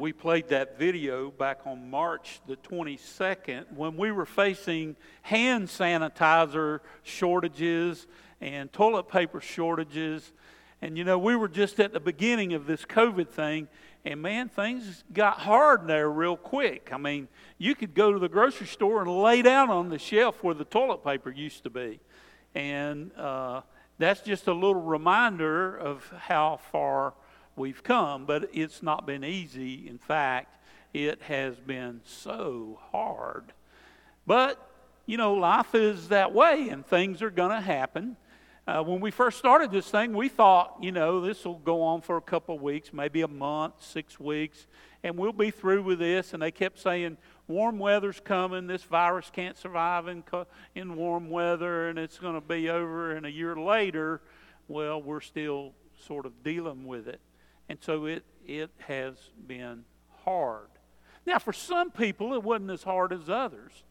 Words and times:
we 0.00 0.14
played 0.14 0.48
that 0.48 0.78
video 0.78 1.30
back 1.30 1.60
on 1.66 1.90
March 1.90 2.40
the 2.46 2.56
22nd 2.56 3.70
when 3.74 3.98
we 3.98 4.10
were 4.10 4.24
facing 4.24 4.96
hand 5.20 5.68
sanitizer 5.68 6.80
shortages 7.02 8.06
and 8.40 8.72
toilet 8.72 9.08
paper 9.08 9.42
shortages. 9.42 10.32
And 10.80 10.96
you 10.96 11.04
know, 11.04 11.18
we 11.18 11.36
were 11.36 11.48
just 11.48 11.78
at 11.80 11.92
the 11.92 12.00
beginning 12.00 12.54
of 12.54 12.66
this 12.66 12.86
COVID 12.86 13.28
thing, 13.28 13.68
and 14.02 14.22
man, 14.22 14.48
things 14.48 15.04
got 15.12 15.40
hard 15.40 15.86
there 15.86 16.08
real 16.08 16.38
quick. 16.38 16.88
I 16.92 16.96
mean, 16.96 17.28
you 17.58 17.74
could 17.74 17.92
go 17.92 18.10
to 18.10 18.18
the 18.18 18.30
grocery 18.30 18.68
store 18.68 19.02
and 19.02 19.22
lay 19.22 19.42
down 19.42 19.68
on 19.68 19.90
the 19.90 19.98
shelf 19.98 20.42
where 20.42 20.54
the 20.54 20.64
toilet 20.64 21.04
paper 21.04 21.30
used 21.30 21.62
to 21.64 21.70
be. 21.70 22.00
And 22.54 23.12
uh, 23.18 23.60
that's 23.98 24.22
just 24.22 24.46
a 24.46 24.54
little 24.54 24.80
reminder 24.80 25.76
of 25.76 26.10
how 26.20 26.58
far 26.72 27.12
we've 27.56 27.82
come, 27.82 28.26
but 28.26 28.50
it's 28.52 28.82
not 28.82 29.06
been 29.06 29.24
easy. 29.24 29.88
In 29.88 29.98
fact, 29.98 30.56
it 30.92 31.22
has 31.22 31.56
been 31.58 32.00
so 32.04 32.78
hard. 32.90 33.52
But, 34.26 34.58
you 35.06 35.16
know, 35.16 35.34
life 35.34 35.74
is 35.74 36.08
that 36.08 36.32
way 36.32 36.68
and 36.68 36.84
things 36.86 37.22
are 37.22 37.30
going 37.30 37.50
to 37.50 37.60
happen. 37.60 38.16
Uh, 38.66 38.82
when 38.82 39.00
we 39.00 39.10
first 39.10 39.38
started 39.38 39.70
this 39.70 39.90
thing, 39.90 40.12
we 40.12 40.28
thought, 40.28 40.76
you 40.80 40.92
know, 40.92 41.20
this 41.20 41.44
will 41.44 41.58
go 41.58 41.82
on 41.82 42.00
for 42.00 42.16
a 42.16 42.20
couple 42.20 42.54
of 42.54 42.62
weeks, 42.62 42.92
maybe 42.92 43.22
a 43.22 43.28
month, 43.28 43.74
six 43.80 44.20
weeks, 44.20 44.66
and 45.02 45.16
we'll 45.16 45.32
be 45.32 45.50
through 45.50 45.82
with 45.82 45.98
this. 45.98 46.34
And 46.34 46.42
they 46.42 46.50
kept 46.50 46.78
saying, 46.78 47.16
warm 47.48 47.78
weather's 47.78 48.20
coming. 48.20 48.66
This 48.66 48.84
virus 48.84 49.30
can't 49.32 49.56
survive 49.56 50.06
in, 50.06 50.22
in 50.74 50.94
warm 50.94 51.30
weather, 51.30 51.88
and 51.88 51.98
it's 51.98 52.18
going 52.18 52.34
to 52.34 52.40
be 52.40 52.68
over. 52.68 53.12
And 53.12 53.26
a 53.26 53.30
year 53.30 53.56
later, 53.56 54.20
well, 54.68 55.02
we're 55.02 55.20
still 55.20 55.72
sort 56.06 56.26
of 56.26 56.44
dealing 56.44 56.86
with 56.86 57.08
it. 57.08 57.20
And 57.70 57.78
so 57.80 58.06
it, 58.06 58.24
it 58.44 58.68
has 58.88 59.14
been 59.46 59.84
hard. 60.24 60.66
Now, 61.24 61.38
for 61.38 61.52
some 61.52 61.92
people, 61.92 62.34
it 62.34 62.42
wasn't 62.42 62.72
as 62.72 62.82
hard 62.82 63.12
as 63.12 63.30
others. 63.30 63.84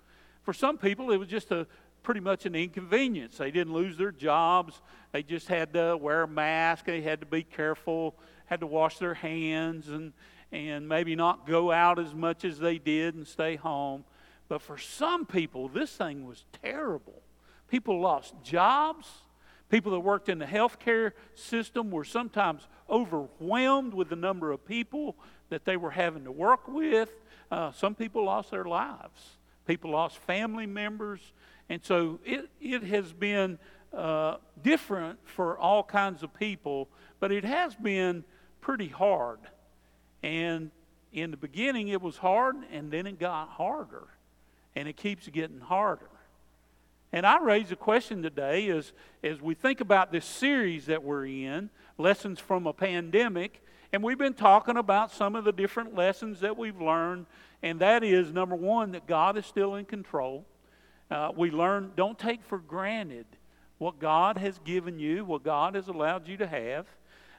For 0.44 0.52
some 0.52 0.78
people, 0.78 1.12
it 1.12 1.18
was 1.18 1.30
just 1.30 1.50
a 1.52 1.66
pretty 2.04 2.20
much 2.20 2.46
an 2.46 2.56
inconvenience. 2.56 3.38
They 3.38 3.52
didn't 3.52 3.72
lose 3.72 3.98
their 3.98 4.12
jobs. 4.12 4.82
They 5.14 5.24
just 5.24 5.48
had 5.48 5.72
to 5.76 5.96
wear 5.96 6.24
a 6.24 6.28
mask. 6.28 6.88
They 6.88 7.00
had 7.00 7.22
to 7.22 7.26
be 7.26 7.42
careful, 7.42 8.16
had 8.48 8.60
to 8.60 8.68
wash 8.68 8.98
their 8.98 9.14
hands, 9.14 9.88
and, 9.88 10.12
and 10.52 10.90
maybe 10.90 11.16
not 11.16 11.48
go 11.48 11.72
out 11.72 12.00
as 12.00 12.14
much 12.14 12.44
as 12.44 12.60
they 12.60 12.80
did 12.80 13.16
and 13.16 13.26
stay 13.26 13.56
home. 13.56 14.04
But 14.50 14.62
for 14.62 14.78
some 14.78 15.26
people, 15.26 15.70
this 15.70 15.92
thing 15.96 16.28
was 16.28 16.44
terrible. 16.62 17.22
People 17.70 18.02
lost 18.02 18.34
jobs. 18.44 19.08
People 19.70 19.92
that 19.92 20.00
worked 20.00 20.30
in 20.30 20.40
the 20.40 20.46
healthcare 20.46 21.12
system 21.36 21.92
were 21.92 22.04
sometimes 22.04 22.68
overwhelmed 22.90 23.94
with 23.94 24.10
the 24.10 24.16
number 24.16 24.52
of 24.52 24.66
people 24.66 25.16
that 25.50 25.64
they 25.64 25.78
were 25.78 25.92
having 25.92 26.24
to 26.24 26.32
work 26.32 26.68
with. 26.68 27.10
Uh, 27.52 27.72
some 27.72 27.94
people 27.94 28.26
lost 28.26 28.52
their 28.52 28.66
lives. 28.66 29.38
People 29.68 29.92
lost 29.92 30.18
family 30.18 30.66
members. 30.66 31.22
And 31.70 31.84
so 31.84 32.20
it, 32.26 32.50
it 32.60 32.84
has 32.84 33.14
been 33.14 33.60
uh, 33.94 34.38
different 34.64 35.20
for 35.28 35.58
all 35.58 35.84
kinds 35.84 36.24
of 36.24 36.34
people, 36.34 36.90
but 37.20 37.32
it 37.32 37.44
has 37.44 37.76
been 37.76 38.24
pretty 38.62 38.88
hard. 38.88 39.40
And 40.24 40.72
in 41.14 41.32
the 41.32 41.38
beginning, 41.38 41.90
it 41.90 42.02
was 42.02 42.18
hard, 42.18 42.56
and 42.72 42.92
then 42.92 43.06
it 43.06 43.20
got 43.20 43.50
harder. 43.50 44.08
And 44.76 44.88
it 44.88 44.98
keeps 44.98 45.28
getting 45.28 45.60
harder. 45.60 46.10
And 47.12 47.26
I 47.26 47.42
raise 47.42 47.72
a 47.72 47.76
question 47.76 48.22
today 48.22 48.70
as, 48.70 48.94
as 49.24 49.42
we 49.42 49.56
think 49.56 49.82
about 49.82 50.12
this 50.12 50.26
series 50.26 50.86
that 50.86 51.04
we're 51.04 51.26
in, 51.26 51.72
Lessons 51.98 52.40
from 52.40 52.68
a 52.68 52.74
Pandemic, 52.74 53.64
and 53.92 54.04
we've 54.04 54.18
been 54.18 54.36
talking 54.36 54.78
about 54.78 55.12
some 55.12 55.36
of 55.36 55.44
the 55.44 55.52
different 55.52 55.96
lessons 55.96 56.42
that 56.42 56.56
we've 56.56 56.80
learned, 56.80 57.26
and 57.64 57.80
that 57.80 58.04
is 58.04 58.32
number 58.32 58.56
one, 58.56 58.92
that 58.92 59.08
God 59.08 59.38
is 59.38 59.48
still 59.48 59.74
in 59.74 59.86
control. 59.86 60.46
Uh, 61.10 61.32
we 61.36 61.50
learn, 61.50 61.92
don't 61.96 62.20
take 62.20 62.44
for 62.44 62.60
granted 62.60 63.26
what 63.80 63.98
God 63.98 64.38
has 64.38 64.60
given 64.60 65.00
you, 65.00 65.26
what 65.26 65.42
God 65.42 65.74
has 65.74 65.88
allowed 65.88 66.28
you 66.28 66.38
to 66.38 66.46
have. 66.46 66.86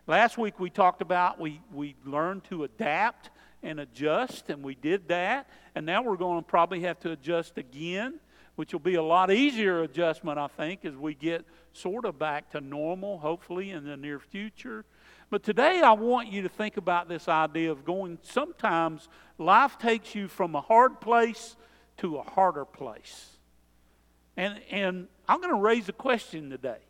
Last 0.09 0.37
week 0.37 0.59
we 0.59 0.69
talked 0.69 1.01
about 1.01 1.39
we, 1.39 1.61
we 1.73 1.95
learned 2.05 2.43
to 2.45 2.65
adapt 2.65 3.31
and 3.63 3.79
adjust, 3.79 4.51
and 4.51 4.65
we 4.65 4.75
did 4.75 5.07
that. 5.09 5.49
And 5.77 5.87
now 5.87 6.03
we're 6.03 6.17
going 6.17 6.43
to 6.43 6.49
probably 6.49 6.81
have 6.81 6.99
to 7.01 7.13
adjust 7.13 7.57
again 7.57 8.19
which 8.61 8.75
will 8.75 8.79
be 8.79 8.97
a 8.97 9.03
lot 9.03 9.33
easier 9.33 9.85
adjustment, 9.85 10.39
I 10.39 10.47
think, 10.47 10.85
as 10.85 10.95
we 10.95 11.15
get 11.15 11.47
sort 11.73 12.05
of 12.05 12.19
back 12.19 12.51
to 12.51 12.61
normal, 12.61 13.17
hopefully, 13.17 13.71
in 13.71 13.85
the 13.85 13.97
near 13.97 14.19
future. 14.21 14.85
But 15.31 15.43
today 15.43 15.81
I 15.81 15.93
want 15.93 16.31
you 16.31 16.43
to 16.43 16.49
think 16.51 16.77
about 16.77 17.09
this 17.09 17.27
idea 17.27 17.73
of 17.73 17.87
going, 17.87 18.19
sometimes 18.21 19.09
life 19.39 19.79
takes 19.79 20.15
you 20.15 20.29
from 20.29 20.55
a 20.55 20.61
hard 20.61 21.01
place 21.01 21.57
to 21.97 22.19
a 22.19 22.23
harder 22.23 22.67
place. 22.67 23.31
And, 24.37 24.61
and 24.71 25.09
I'm 25.27 25.41
going 25.41 25.55
to 25.55 25.61
raise 25.63 25.89
a 25.89 25.95
question 25.95 26.51
today. 26.51 26.81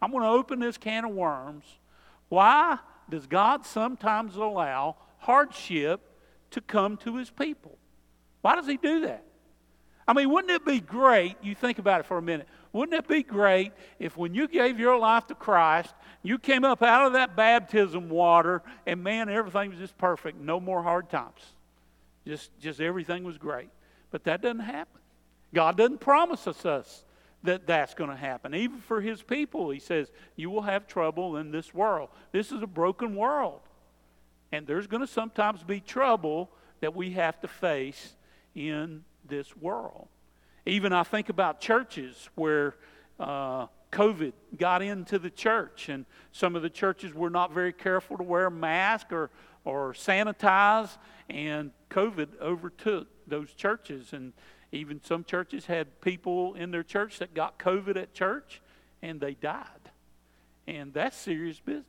I'm 0.00 0.10
going 0.10 0.22
to 0.22 0.30
open 0.30 0.60
this 0.60 0.78
can 0.78 1.04
of 1.04 1.10
worms. 1.10 1.66
Why 2.30 2.78
does 3.10 3.26
God 3.26 3.66
sometimes 3.66 4.34
allow 4.36 4.96
hardship 5.18 6.00
to 6.52 6.62
come 6.62 6.96
to 6.96 7.16
his 7.16 7.28
people? 7.28 7.76
Why 8.40 8.54
does 8.54 8.66
he 8.66 8.78
do 8.78 9.02
that? 9.02 9.24
I 10.08 10.14
mean, 10.14 10.30
wouldn't 10.30 10.50
it 10.50 10.64
be 10.64 10.80
great? 10.80 11.36
You 11.42 11.54
think 11.54 11.78
about 11.78 12.00
it 12.00 12.06
for 12.06 12.16
a 12.16 12.22
minute. 12.22 12.48
Wouldn't 12.72 12.98
it 12.98 13.06
be 13.06 13.22
great 13.22 13.72
if 13.98 14.16
when 14.16 14.34
you 14.34 14.48
gave 14.48 14.80
your 14.80 14.98
life 14.98 15.26
to 15.26 15.34
Christ, 15.34 15.94
you 16.22 16.38
came 16.38 16.64
up 16.64 16.82
out 16.82 17.06
of 17.06 17.12
that 17.12 17.36
baptism 17.36 18.08
water 18.08 18.62
and 18.86 19.04
man, 19.04 19.28
everything 19.28 19.68
was 19.68 19.78
just 19.78 19.98
perfect. 19.98 20.40
No 20.40 20.60
more 20.60 20.82
hard 20.82 21.10
times. 21.10 21.40
Just, 22.26 22.58
just 22.58 22.80
everything 22.80 23.22
was 23.22 23.36
great. 23.36 23.68
But 24.10 24.24
that 24.24 24.40
doesn't 24.40 24.60
happen. 24.60 25.00
God 25.52 25.76
doesn't 25.76 26.00
promise 26.00 26.46
us, 26.46 26.64
us 26.64 27.04
that 27.42 27.66
that's 27.66 27.92
going 27.92 28.10
to 28.10 28.16
happen. 28.16 28.54
Even 28.54 28.78
for 28.78 29.02
his 29.02 29.22
people, 29.22 29.68
he 29.68 29.78
says, 29.78 30.10
you 30.36 30.48
will 30.48 30.62
have 30.62 30.86
trouble 30.86 31.36
in 31.36 31.50
this 31.50 31.74
world. 31.74 32.08
This 32.32 32.50
is 32.50 32.62
a 32.62 32.66
broken 32.66 33.14
world. 33.14 33.60
And 34.52 34.66
there's 34.66 34.86
going 34.86 35.02
to 35.02 35.06
sometimes 35.06 35.62
be 35.62 35.80
trouble 35.80 36.50
that 36.80 36.96
we 36.96 37.10
have 37.12 37.38
to 37.42 37.48
face 37.48 38.16
in 38.54 39.04
this 39.28 39.56
world. 39.56 40.08
Even 40.66 40.92
I 40.92 41.02
think 41.02 41.28
about 41.28 41.60
churches 41.60 42.28
where 42.34 42.74
uh, 43.18 43.66
COVID 43.92 44.32
got 44.56 44.82
into 44.82 45.18
the 45.18 45.30
church, 45.30 45.88
and 45.88 46.04
some 46.32 46.56
of 46.56 46.62
the 46.62 46.70
churches 46.70 47.14
were 47.14 47.30
not 47.30 47.52
very 47.52 47.72
careful 47.72 48.16
to 48.16 48.22
wear 48.22 48.46
a 48.46 48.50
mask 48.50 49.12
or, 49.12 49.30
or 49.64 49.92
sanitize, 49.92 50.96
and 51.28 51.70
COVID 51.90 52.38
overtook 52.40 53.08
those 53.26 53.52
churches. 53.54 54.12
And 54.12 54.32
even 54.72 55.02
some 55.02 55.24
churches 55.24 55.66
had 55.66 56.00
people 56.00 56.54
in 56.54 56.70
their 56.70 56.82
church 56.82 57.18
that 57.18 57.34
got 57.34 57.58
COVID 57.58 57.96
at 57.96 58.12
church, 58.12 58.60
and 59.00 59.20
they 59.20 59.34
died. 59.34 59.64
And 60.66 60.92
that's 60.92 61.16
serious 61.16 61.60
business. 61.60 61.86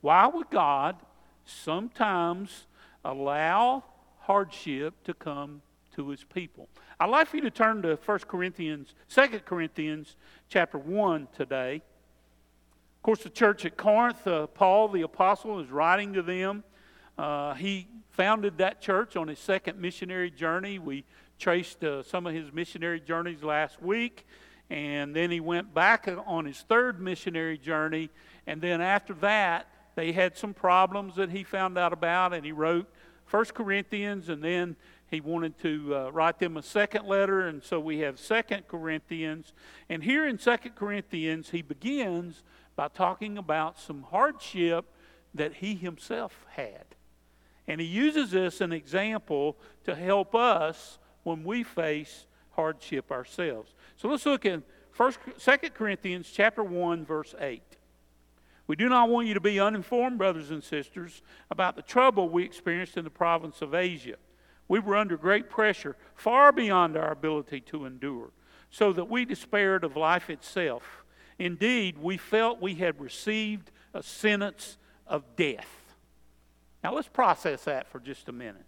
Why 0.00 0.26
would 0.28 0.50
God 0.50 0.96
sometimes 1.44 2.66
allow 3.04 3.84
hardship 4.20 5.02
to 5.04 5.14
come 5.14 5.62
to 5.94 6.08
his 6.08 6.24
people. 6.24 6.68
I'd 7.00 7.10
like 7.10 7.28
for 7.28 7.36
you 7.36 7.42
to 7.42 7.50
turn 7.50 7.82
to 7.82 7.98
1 8.04 8.18
Corinthians, 8.20 8.94
2 9.08 9.40
Corinthians 9.44 10.16
chapter 10.48 10.78
1 10.78 11.28
today. 11.36 11.76
Of 11.76 13.02
course, 13.02 13.22
the 13.22 13.30
church 13.30 13.64
at 13.64 13.76
Corinth, 13.76 14.26
uh, 14.26 14.46
Paul 14.46 14.88
the 14.88 15.02
apostle 15.02 15.60
is 15.60 15.70
writing 15.70 16.12
to 16.14 16.22
them. 16.22 16.64
Uh, 17.18 17.54
he 17.54 17.86
founded 18.10 18.58
that 18.58 18.80
church 18.80 19.16
on 19.16 19.28
his 19.28 19.38
second 19.38 19.80
missionary 19.80 20.30
journey. 20.30 20.78
We 20.78 21.04
traced 21.38 21.84
uh, 21.84 22.02
some 22.02 22.26
of 22.26 22.34
his 22.34 22.52
missionary 22.52 23.00
journeys 23.00 23.42
last 23.42 23.82
week. 23.82 24.26
And 24.70 25.14
then 25.14 25.30
he 25.30 25.40
went 25.40 25.74
back 25.74 26.08
on 26.26 26.46
his 26.46 26.58
third 26.60 27.00
missionary 27.00 27.58
journey. 27.58 28.10
And 28.46 28.60
then 28.60 28.80
after 28.80 29.12
that, 29.14 29.68
they 29.94 30.12
had 30.12 30.36
some 30.36 30.54
problems 30.54 31.16
that 31.16 31.30
he 31.30 31.44
found 31.44 31.78
out 31.78 31.92
about, 31.92 32.32
and 32.32 32.44
he 32.44 32.52
wrote 32.52 32.88
First 33.26 33.54
Corinthians, 33.54 34.28
and 34.28 34.42
then 34.42 34.76
he 35.10 35.20
wanted 35.20 35.58
to 35.60 35.94
uh, 35.94 36.10
write 36.10 36.38
them 36.38 36.56
a 36.56 36.62
second 36.62 37.06
letter, 37.06 37.46
and 37.46 37.62
so 37.62 37.78
we 37.78 37.98
have 38.00 38.18
Second 38.18 38.66
Corinthians. 38.68 39.52
And 39.88 40.02
here 40.02 40.26
in 40.26 40.38
Second 40.38 40.74
Corinthians, 40.74 41.50
he 41.50 41.62
begins 41.62 42.42
by 42.74 42.88
talking 42.88 43.38
about 43.38 43.78
some 43.78 44.02
hardship 44.02 44.86
that 45.34 45.54
he 45.54 45.74
himself 45.74 46.46
had. 46.50 46.84
And 47.66 47.80
he 47.80 47.86
uses 47.86 48.30
this 48.32 48.60
an 48.60 48.72
example 48.72 49.56
to 49.84 49.94
help 49.94 50.34
us 50.34 50.98
when 51.22 51.44
we 51.44 51.62
face 51.62 52.26
hardship 52.50 53.10
ourselves. 53.10 53.74
So 53.96 54.08
let's 54.08 54.26
look 54.26 54.44
at 54.46 54.62
First, 54.90 55.18
Second 55.38 55.74
Corinthians 55.74 56.30
chapter 56.32 56.62
1, 56.62 57.04
verse 57.04 57.34
8. 57.38 57.62
We 58.66 58.76
do 58.76 58.88
not 58.88 59.10
want 59.10 59.26
you 59.26 59.34
to 59.34 59.40
be 59.40 59.60
uninformed, 59.60 60.18
brothers 60.18 60.50
and 60.50 60.62
sisters, 60.62 61.20
about 61.50 61.76
the 61.76 61.82
trouble 61.82 62.28
we 62.28 62.44
experienced 62.44 62.96
in 62.96 63.04
the 63.04 63.10
province 63.10 63.60
of 63.60 63.74
Asia 63.74 64.16
we 64.68 64.78
were 64.78 64.96
under 64.96 65.16
great 65.16 65.50
pressure, 65.50 65.96
far 66.14 66.52
beyond 66.52 66.96
our 66.96 67.12
ability 67.12 67.60
to 67.60 67.84
endure, 67.84 68.30
so 68.70 68.92
that 68.92 69.10
we 69.10 69.24
despaired 69.24 69.84
of 69.84 69.96
life 69.96 70.30
itself. 70.30 71.04
Indeed, 71.38 71.98
we 71.98 72.16
felt 72.16 72.60
we 72.60 72.74
had 72.76 73.00
received 73.00 73.70
a 73.92 74.02
sentence 74.02 74.78
of 75.06 75.36
death. 75.36 75.68
Now 76.82 76.94
let's 76.94 77.08
process 77.08 77.64
that 77.64 77.88
for 77.88 77.98
just 78.00 78.28
a 78.28 78.32
minute. 78.32 78.64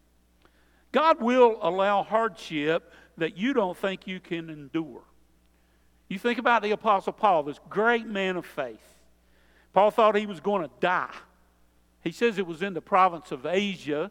God 0.92 1.20
will 1.20 1.58
allow 1.60 2.02
hardship 2.02 2.92
that 3.18 3.36
you 3.36 3.52
don't 3.52 3.76
think 3.76 4.06
you 4.06 4.20
can 4.20 4.48
endure. 4.50 5.02
You 6.08 6.18
think 6.18 6.38
about 6.38 6.62
the 6.62 6.70
Apostle 6.70 7.12
Paul, 7.12 7.42
this 7.42 7.60
great 7.68 8.06
man 8.06 8.36
of 8.36 8.46
faith. 8.46 8.94
Paul 9.72 9.90
thought 9.90 10.16
he 10.16 10.26
was 10.26 10.40
going 10.40 10.62
to 10.62 10.70
die. 10.80 11.14
He 12.02 12.12
says 12.12 12.38
it 12.38 12.46
was 12.46 12.62
in 12.62 12.72
the 12.72 12.80
province 12.80 13.32
of 13.32 13.44
Asia. 13.44 14.10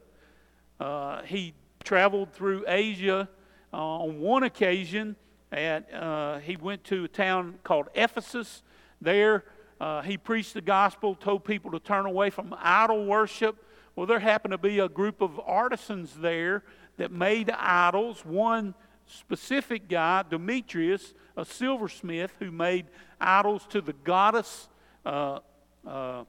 Uh, 0.80 1.22
he 1.24 1.54
traveled 1.86 2.34
through 2.34 2.66
Asia 2.68 3.30
uh, 3.72 3.78
on 3.78 4.20
one 4.20 4.44
occasion, 4.44 5.16
and 5.52 5.86
uh, 5.94 6.40
he 6.40 6.58
went 6.58 6.84
to 6.86 7.06
a 7.06 7.08
town 7.08 7.60
called 7.64 7.88
Ephesus. 7.94 8.64
There, 9.00 9.46
uh, 9.80 10.02
he 10.02 10.18
preached 10.18 10.56
the 10.56 10.62
gospel, 10.62 11.16
told 11.16 11.46
people 11.46 11.72
to 11.72 11.80
turn 11.80 12.06
away 12.06 12.32
from 12.32 12.54
idol 12.58 13.06
worship. 13.06 13.64
Well, 13.96 14.08
there 14.08 14.20
happened 14.20 14.52
to 14.52 14.58
be 14.58 14.80
a 14.80 14.90
group 14.90 15.22
of 15.22 15.40
artisans 15.46 16.16
there 16.16 16.64
that 16.98 17.12
made 17.12 17.50
idols. 17.52 18.26
One 18.26 18.74
specific 19.06 19.88
guy, 19.88 20.24
Demetrius, 20.30 21.14
a 21.38 21.46
silversmith, 21.46 22.32
who 22.40 22.52
made 22.52 22.88
idols 23.22 23.66
to 23.70 23.82
the 23.82 23.94
goddess 23.94 24.68
uh, 25.06 25.40
uh, 25.88 26.24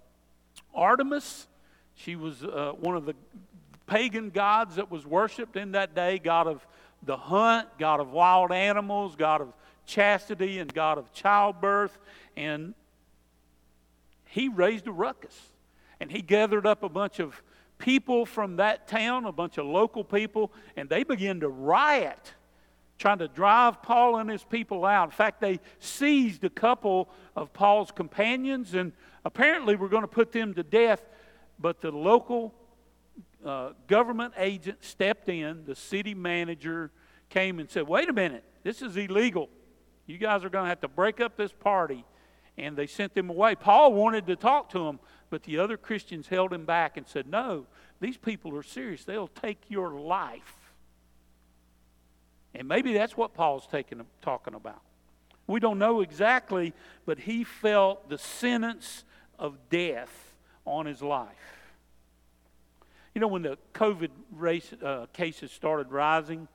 Artemis. 0.74 1.48
She 1.94 2.14
was 2.14 2.44
uh, 2.44 2.72
one 2.78 2.94
of 2.94 3.06
the 3.06 3.14
pagan 3.86 4.30
gods 4.30 4.76
that 4.76 4.90
was 4.90 5.06
worshipped 5.06 5.56
in 5.56 5.72
that 5.72 5.94
day 5.94 6.18
god 6.18 6.46
of 6.46 6.66
the 7.02 7.16
hunt, 7.16 7.68
God 7.78 8.00
of 8.00 8.10
wild 8.10 8.52
animals, 8.52 9.16
God 9.16 9.40
of 9.40 9.54
chastity, 9.86 10.58
and 10.58 10.72
God 10.72 10.98
of 10.98 11.12
childbirth. 11.12 11.96
And 12.36 12.74
he 14.26 14.48
raised 14.48 14.86
a 14.86 14.92
ruckus. 14.92 15.38
And 16.00 16.10
he 16.10 16.20
gathered 16.20 16.66
up 16.66 16.82
a 16.82 16.88
bunch 16.88 17.20
of 17.20 17.40
people 17.78 18.26
from 18.26 18.56
that 18.56 18.88
town, 18.88 19.24
a 19.24 19.32
bunch 19.32 19.56
of 19.58 19.66
local 19.66 20.04
people, 20.04 20.52
and 20.76 20.88
they 20.88 21.04
began 21.04 21.40
to 21.40 21.48
riot, 21.48 22.34
trying 22.98 23.18
to 23.18 23.28
drive 23.28 23.82
Paul 23.82 24.16
and 24.16 24.28
his 24.28 24.44
people 24.44 24.84
out. 24.84 25.04
In 25.04 25.10
fact, 25.10 25.40
they 25.40 25.60
seized 25.78 26.44
a 26.44 26.50
couple 26.50 27.08
of 27.34 27.52
Paul's 27.52 27.90
companions 27.90 28.74
and 28.74 28.92
apparently 29.24 29.76
were 29.76 29.88
going 29.88 30.02
to 30.02 30.08
put 30.08 30.32
them 30.32 30.54
to 30.54 30.62
death. 30.62 31.02
But 31.58 31.80
the 31.80 31.90
local 31.90 32.52
uh, 33.46 33.72
government 33.86 34.34
agent 34.36 34.82
stepped 34.82 35.28
in, 35.28 35.64
the 35.64 35.74
city 35.74 36.14
manager 36.14 36.90
came 37.28 37.58
and 37.58 37.70
said, 37.70 37.86
Wait 37.86 38.08
a 38.08 38.12
minute, 38.12 38.44
this 38.62 38.82
is 38.82 38.96
illegal. 38.96 39.48
You 40.06 40.18
guys 40.18 40.44
are 40.44 40.48
going 40.48 40.64
to 40.64 40.68
have 40.68 40.80
to 40.80 40.88
break 40.88 41.20
up 41.20 41.36
this 41.36 41.52
party. 41.52 42.04
And 42.58 42.76
they 42.76 42.86
sent 42.86 43.14
them 43.14 43.28
away. 43.28 43.54
Paul 43.54 43.92
wanted 43.92 44.26
to 44.28 44.36
talk 44.36 44.70
to 44.70 44.78
them, 44.78 44.98
but 45.28 45.42
the 45.42 45.58
other 45.58 45.76
Christians 45.76 46.26
held 46.26 46.52
him 46.52 46.64
back 46.64 46.96
and 46.96 47.06
said, 47.06 47.26
No, 47.26 47.66
these 48.00 48.16
people 48.16 48.56
are 48.56 48.62
serious. 48.62 49.04
They'll 49.04 49.28
take 49.28 49.58
your 49.68 49.90
life. 49.90 50.72
And 52.54 52.66
maybe 52.66 52.94
that's 52.94 53.16
what 53.16 53.34
Paul's 53.34 53.66
taking, 53.66 54.00
talking 54.22 54.54
about. 54.54 54.80
We 55.46 55.60
don't 55.60 55.78
know 55.78 56.00
exactly, 56.00 56.72
but 57.04 57.20
he 57.20 57.44
felt 57.44 58.08
the 58.08 58.18
sentence 58.18 59.04
of 59.38 59.68
death 59.68 60.34
on 60.64 60.86
his 60.86 61.02
life. 61.02 61.55
You 63.16 63.20
know, 63.20 63.28
when 63.28 63.40
the 63.40 63.56
COVID 63.72 64.10
race, 64.30 64.74
uh, 64.84 65.06
cases 65.14 65.50
started 65.50 65.90
rising, 65.90 66.48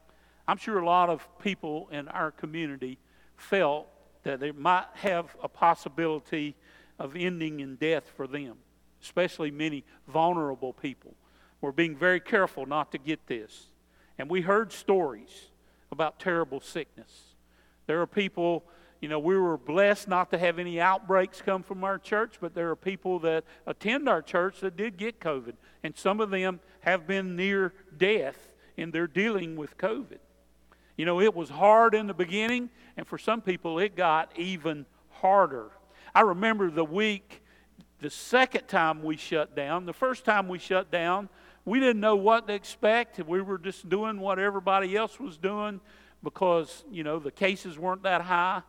I'm 0.48 0.58
sure 0.58 0.78
a 0.78 0.86
lot 0.86 1.10
of 1.10 1.28
people 1.40 1.90
in 1.92 2.08
our 2.08 2.30
community 2.30 3.00
felt 3.36 3.88
that 4.22 4.40
they 4.40 4.52
might 4.52 4.86
have 4.94 5.36
a 5.42 5.48
possibility 5.48 6.56
of 7.00 7.16
ending 7.16 7.62
in 7.62 7.78
death 7.78 8.04
for 8.16 8.28
them, 8.28 8.58
especially 9.02 9.50
many 9.50 9.84
vulnerable 10.08 10.72
people. 10.72 11.16
We're 11.62 11.72
being 11.72 11.98
very 11.98 12.20
careful 12.20 12.68
not 12.68 12.92
to 12.92 13.00
get 13.00 13.26
this. 13.26 13.70
And 14.20 14.30
we 14.30 14.42
heard 14.42 14.72
stories 14.72 15.48
about 15.92 16.20
terrible 16.20 16.60
sickness. 16.60 17.34
There 17.88 18.00
are 18.02 18.06
people 18.06 18.66
you 19.02 19.08
know, 19.08 19.18
we 19.18 19.36
were 19.36 19.58
blessed 19.58 20.08
not 20.08 20.30
to 20.30 20.38
have 20.38 20.60
any 20.60 20.80
outbreaks 20.80 21.42
come 21.42 21.64
from 21.64 21.84
our 21.84 21.98
church, 21.98 22.36
but 22.40 22.54
there 22.54 22.70
are 22.70 22.76
people 22.76 23.18
that 23.22 23.46
attend 23.66 24.08
our 24.08 24.22
church 24.22 24.60
that 24.60 24.78
did 24.78 24.96
get 24.96 25.20
COVID. 25.20 25.56
And 25.84 25.98
some 25.98 26.20
of 26.20 26.30
them 26.30 26.60
have 26.82 27.08
been 27.08 27.36
near 27.36 27.74
death 27.98 28.54
in 28.78 28.92
their 28.92 29.08
dealing 29.08 29.56
with 29.56 29.78
COVID. 29.78 30.20
You 30.98 31.06
know, 31.06 31.22
it 31.22 31.34
was 31.34 31.50
hard 31.50 31.96
in 31.96 32.08
the 32.08 32.14
beginning, 32.14 32.70
and 32.98 33.08
for 33.08 33.18
some 33.18 33.42
people, 33.42 33.80
it 33.80 33.96
got 33.96 34.32
even 34.38 34.86
harder. 35.10 35.72
I 36.14 36.22
remember 36.22 36.70
the 36.70 36.86
week, 36.86 37.42
the 38.00 38.10
second 38.10 38.68
time 38.68 39.02
we 39.02 39.18
shut 39.18 39.56
down. 39.56 39.86
The 39.86 39.94
first 39.94 40.26
time 40.26 40.48
we 40.48 40.60
shut 40.60 40.92
down, 40.92 41.30
we 41.66 41.80
didn't 41.80 42.02
know 42.02 42.16
what 42.16 42.48
to 42.48 42.54
expect. 42.54 43.20
We 43.26 43.42
were 43.42 43.58
just 43.58 43.88
doing 43.88 44.20
what 44.20 44.40
everybody 44.40 44.96
else 44.96 45.20
was 45.20 45.38
doing 45.38 45.80
because, 46.24 46.84
you 46.92 47.04
know, 47.04 47.20
the 47.20 47.32
cases 47.32 47.78
weren't 47.78 48.04
that 48.04 48.22
high. 48.22 48.64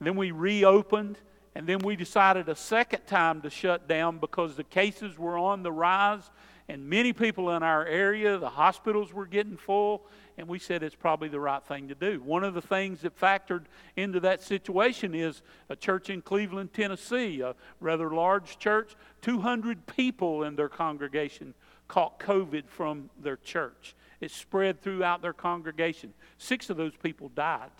Then 0.00 0.16
we 0.16 0.30
reopened, 0.30 1.18
and 1.54 1.66
then 1.66 1.78
we 1.80 1.96
decided 1.96 2.48
a 2.48 2.54
second 2.54 3.06
time 3.06 3.40
to 3.42 3.50
shut 3.50 3.88
down 3.88 4.18
because 4.18 4.56
the 4.56 4.64
cases 4.64 5.18
were 5.18 5.38
on 5.38 5.62
the 5.62 5.72
rise, 5.72 6.30
and 6.68 6.88
many 6.88 7.12
people 7.12 7.50
in 7.52 7.62
our 7.62 7.86
area, 7.86 8.36
the 8.36 8.50
hospitals 8.50 9.12
were 9.12 9.26
getting 9.26 9.56
full, 9.56 10.04
and 10.36 10.46
we 10.46 10.58
said 10.58 10.82
it's 10.82 10.94
probably 10.94 11.28
the 11.28 11.40
right 11.40 11.64
thing 11.64 11.88
to 11.88 11.94
do. 11.94 12.20
One 12.20 12.44
of 12.44 12.54
the 12.54 12.60
things 12.60 13.00
that 13.00 13.18
factored 13.18 13.64
into 13.96 14.20
that 14.20 14.42
situation 14.42 15.14
is 15.14 15.42
a 15.68 15.76
church 15.76 16.10
in 16.10 16.20
Cleveland, 16.20 16.74
Tennessee, 16.74 17.40
a 17.40 17.54
rather 17.80 18.10
large 18.10 18.58
church, 18.58 18.94
200 19.22 19.86
people 19.86 20.44
in 20.44 20.56
their 20.56 20.68
congregation 20.68 21.54
caught 21.88 22.20
COVID 22.20 22.68
from 22.68 23.08
their 23.20 23.36
church. 23.36 23.96
It 24.20 24.30
spread 24.30 24.80
throughout 24.82 25.22
their 25.22 25.32
congregation. 25.32 26.12
Six 26.36 26.70
of 26.70 26.76
those 26.76 26.94
people 27.02 27.30
died 27.30 27.70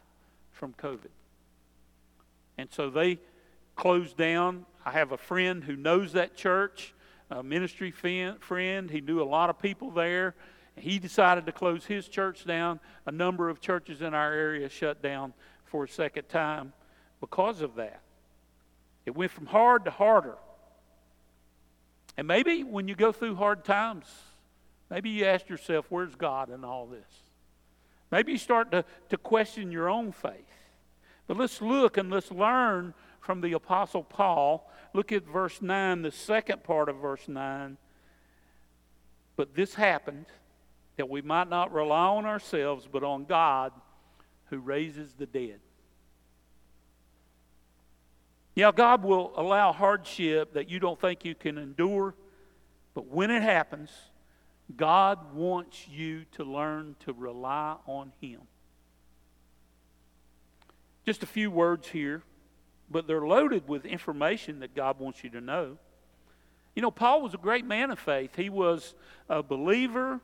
from 0.51 0.73
COVID. 0.73 1.11
And 2.57 2.69
so 2.73 2.91
they 2.91 3.19
closed 3.79 4.17
down. 4.17 4.67
I 4.85 4.91
have 4.91 5.13
a 5.13 5.17
friend 5.17 5.65
who 5.65 5.77
knows 5.77 6.13
that 6.13 6.37
church, 6.37 6.93
a 7.31 7.43
ministry 7.43 7.91
friend. 7.93 8.91
He 8.91 9.01
knew 9.01 9.23
a 9.23 9.25
lot 9.25 9.49
of 9.49 9.59
people 9.59 9.91
there. 9.91 10.35
He 10.77 10.99
decided 10.99 11.47
to 11.47 11.53
close 11.53 11.87
his 11.87 12.09
church 12.09 12.45
down. 12.45 12.81
A 13.07 13.13
number 13.13 13.49
of 13.49 13.61
churches 13.61 14.03
in 14.03 14.15
our 14.15 14.33
area 14.33 14.69
shut 14.69 15.01
down 15.01 15.33
for 15.65 15.85
a 15.85 15.89
second 15.89 16.29
time 16.29 16.73
because 17.21 17.63
of 17.63 17.77
that. 17.77 18.03
It 19.07 19.17
went 19.17 19.31
from 19.31 19.47
hard 19.47 19.85
to 19.85 19.91
harder. 19.91 20.37
And 22.17 22.27
maybe 22.27 22.65
when 22.65 22.89
you 22.89 22.97
go 22.97 23.13
through 23.13 23.37
hard 23.37 23.65
times, 23.65 24.07
maybe 24.91 25.11
you 25.11 25.25
ask 25.25 25.49
yourself, 25.49 25.87
where's 25.89 26.17
God 26.17 26.51
in 26.51 26.65
all 26.65 26.87
this? 26.87 27.09
Maybe 28.11 28.33
you 28.33 28.39
start 28.39 28.73
to, 28.73 28.85
to 29.11 29.17
question 29.17 29.71
your 29.71 29.89
own 29.89 30.11
faith. 30.11 30.33
But 31.29 31.37
let's 31.37 31.63
look 31.63 31.97
and 31.97 32.11
let's 32.11 32.33
learn 32.33 32.95
from 33.29 33.43
the 33.43 33.53
Apostle 33.53 34.03
Paul. 34.03 34.71
Look 34.95 35.13
at 35.13 35.27
verse 35.27 35.61
9, 35.61 36.01
the 36.01 36.11
second 36.11 36.65
part 36.65 36.89
of 36.89 36.97
verse 36.97 37.29
9. 37.29 37.77
But 39.37 39.55
this 39.55 39.75
happened 39.75 40.25
that 40.97 41.11
we 41.11 41.21
might 41.21 41.51
not 41.51 41.71
rely 41.71 42.07
on 42.07 42.25
ourselves, 42.25 42.89
but 42.91 43.05
on 43.05 43.27
God 43.27 43.75
who 44.47 44.57
raises 44.57 45.13
the 45.13 45.27
dead. 45.27 45.61
Yeah, 48.55 48.73
God 48.75 49.05
will 49.05 49.35
allow 49.37 49.73
hardship 49.75 50.55
that 50.55 50.71
you 50.71 50.81
don't 50.81 50.99
think 50.99 51.23
you 51.27 51.35
can 51.35 51.59
endure, 51.59 52.15
but 52.95 53.09
when 53.09 53.31
it 53.31 53.43
happens, 53.43 53.91
God 54.75 55.35
wants 55.35 55.87
you 55.87 56.25
to 56.33 56.45
learn 56.45 56.97
to 57.01 57.13
rely 57.13 57.77
on 57.85 58.11
Him. 58.23 58.41
Just 61.05 61.23
a 61.23 61.27
few 61.27 61.51
words 61.51 61.89
here, 61.89 62.23
but 62.91 63.07
they're 63.07 63.27
loaded 63.27 63.69
with 63.69 63.85
information 63.85 64.61
that 64.61 64.75
God 64.75 64.99
wants 64.99 65.23
you 65.23 65.31
to 65.31 65.41
know. 65.41 65.79
You 66.75 66.83
know, 66.83 66.91
Paul 66.91 67.23
was 67.23 67.35
a 67.35 67.39
great 67.39 67.65
man 67.65 67.91
of 67.91 67.99
faith. 67.99 68.37
He 68.37 68.51
was 68.51 68.95
a 69.29 69.43
believer. 69.43 70.21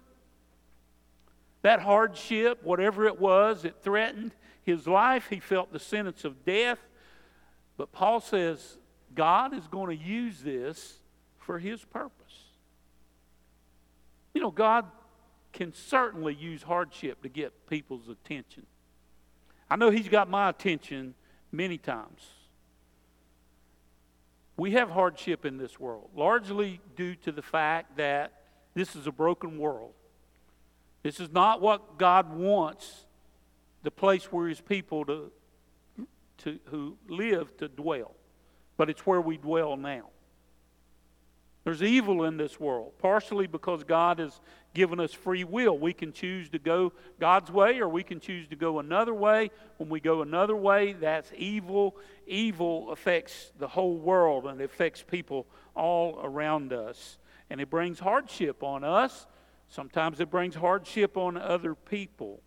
That 1.63 1.81
hardship, 1.81 2.63
whatever 2.63 3.07
it 3.07 3.19
was, 3.19 3.65
it 3.65 3.77
threatened 3.83 4.33
his 4.63 4.87
life. 4.87 5.27
He 5.29 5.41
felt 5.41 5.73
the 5.73 5.79
sentence 5.79 6.25
of 6.25 6.45
death. 6.45 6.79
But 7.77 7.93
Paul 7.93 8.21
says 8.21 8.79
God 9.15 9.53
is 9.53 9.67
going 9.67 9.97
to 9.97 10.05
use 10.05 10.41
this 10.41 10.99
for 11.39 11.59
his 11.59 11.85
purpose. 11.85 12.45
You 14.35 14.41
know, 14.41 14.51
God 14.51 14.87
can 15.53 15.73
certainly 15.73 16.35
use 16.35 16.63
hardship 16.63 17.23
to 17.23 17.29
get 17.29 17.67
people's 17.69 18.09
attention. 18.09 18.67
I 19.71 19.77
know 19.77 19.91
He's 19.91 20.09
got 20.09 20.29
my 20.29 20.51
attention 20.51 21.15
many 21.51 21.79
times. 21.79 22.23
We 24.57 24.73
have 24.73 24.91
hardship 24.91 25.45
in 25.45 25.59
this 25.59 25.81
world, 25.81 26.11
largely 26.15 26.81
due 26.97 27.17
to 27.17 27.33
the 27.33 27.43
fact 27.43 27.97
that 27.97 28.33
this 28.75 28.95
is 28.95 29.07
a 29.07 29.13
broken 29.13 29.59
world. 29.59 29.93
This 31.03 31.21
is 31.21 31.31
not 31.31 31.61
what 31.61 31.99
God 31.99 32.35
wants 32.35 33.05
the 33.83 33.91
place 33.91 34.33
where 34.33 34.49
His 34.49 34.61
people 34.61 35.05
to, 35.07 35.31
to, 36.39 36.59
who 36.67 36.97
live 37.09 37.57
to 37.59 37.69
dwell, 37.69 38.15
but 38.77 38.89
it's 38.89 39.07
where 39.07 39.21
we 39.21 39.37
dwell 39.37 39.77
now. 39.77 40.09
There's 41.65 41.83
evil 41.83 42.25
in 42.25 42.37
this 42.37 42.61
world, 42.61 42.93
partially 42.99 43.47
because 43.47 43.85
God 43.85 44.19
has 44.19 44.41
given 44.75 45.01
us 45.01 45.13
free 45.13 45.45
will. 45.45 45.79
We 45.79 45.93
can 45.93 46.13
choose 46.13 46.51
to 46.51 46.59
go 46.59 46.93
God's 47.21 47.51
way 47.51 47.79
or 47.79 47.89
we 47.89 48.03
can 48.03 48.21
choose 48.21 48.49
to 48.49 48.57
go 48.57 48.81
another 48.81 49.15
way. 49.15 49.51
When 49.79 49.89
we 49.89 50.01
go 50.01 50.21
another 50.21 50.57
way, 50.57 50.93
that's 50.93 51.33
evil. 51.37 51.97
Evil 52.27 52.91
affects 52.91 53.53
the 53.59 53.69
whole 53.69 53.97
world 53.97 54.47
and 54.47 54.61
it 54.61 54.65
affects 54.65 55.03
people 55.03 55.47
all 55.75 56.21
around 56.23 56.73
us. 56.73 57.19
And 57.49 57.61
it 57.61 57.71
brings 57.71 58.01
hardship 58.01 58.63
on 58.63 58.85
us. 58.85 59.27
Sometimes 59.69 60.21
it 60.21 60.31
brings 60.31 60.55
hardship 60.55 61.17
on 61.17 61.37
other 61.37 61.75
people. 61.75 62.43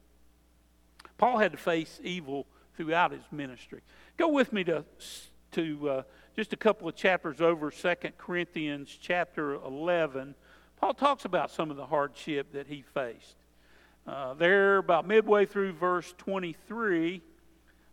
Paul 1.18 1.38
had 1.38 1.54
to 1.54 1.58
face 1.58 2.00
evil 2.04 2.46
throughout 2.76 3.12
his 3.12 3.24
ministry. 3.32 3.82
Go 4.18 4.28
with 4.30 4.54
me 4.54 4.64
to, 4.66 4.86
to 5.54 5.90
uh, 5.90 6.04
just 6.36 6.54
a 6.54 6.58
couple 6.58 6.88
of 6.88 6.96
chapters 6.96 7.42
over, 7.42 7.72
2 7.72 7.96
Corinthians 8.18 8.96
chapter 9.02 9.56
11. 9.56 10.36
Paul 10.80 10.94
talks 10.94 11.26
about 11.26 11.52
some 11.52 11.72
of 11.72 11.78
the 11.78 11.86
hardship 11.86 12.54
that 12.54 12.68
he 12.68 12.84
faced. 12.94 13.36
Uh, 14.06 14.34
there, 14.36 14.78
about 14.78 15.08
midway 15.08 15.46
through 15.46 15.74
verse 15.74 16.14
23, 16.18 17.22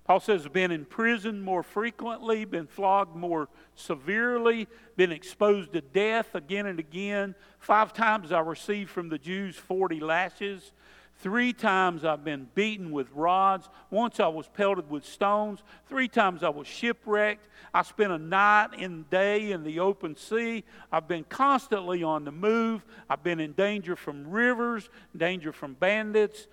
Paul 0.04 0.20
says, 0.20 0.46
been 0.48 0.70
in 0.70 0.84
prison 0.84 1.40
more 1.40 1.62
frequently, 1.62 2.44
been 2.44 2.66
flogged 2.66 3.16
more 3.16 3.48
severely, 3.74 4.68
been 4.96 5.10
exposed 5.10 5.72
to 5.72 5.80
death 5.80 6.34
again 6.34 6.66
and 6.66 6.78
again. 6.78 7.34
Five 7.58 7.94
times 7.94 8.30
I 8.30 8.40
received 8.40 8.90
from 8.90 9.08
the 9.08 9.18
Jews 9.18 9.56
40 9.56 10.00
lashes. 10.00 10.72
Three 11.18 11.52
times 11.52 12.04
I've 12.04 12.24
been 12.24 12.48
beaten 12.54 12.90
with 12.90 13.10
rods. 13.12 13.70
Once 13.90 14.20
I 14.20 14.28
was 14.28 14.48
pelted 14.48 14.90
with 14.90 15.04
stones. 15.04 15.62
Three 15.88 16.08
times 16.08 16.42
I 16.42 16.50
was 16.50 16.66
shipwrecked. 16.66 17.48
I 17.72 17.82
spent 17.82 18.12
a 18.12 18.18
night 18.18 18.70
and 18.78 19.08
day 19.08 19.52
in 19.52 19.62
the 19.62 19.80
open 19.80 20.16
sea. 20.16 20.64
I've 20.92 21.08
been 21.08 21.24
constantly 21.24 22.02
on 22.02 22.24
the 22.24 22.32
move. 22.32 22.84
I've 23.08 23.22
been 23.22 23.40
in 23.40 23.52
danger 23.52 23.96
from 23.96 24.30
rivers, 24.30 24.90
danger 25.16 25.52
from 25.52 25.74
bandits, 25.74 26.46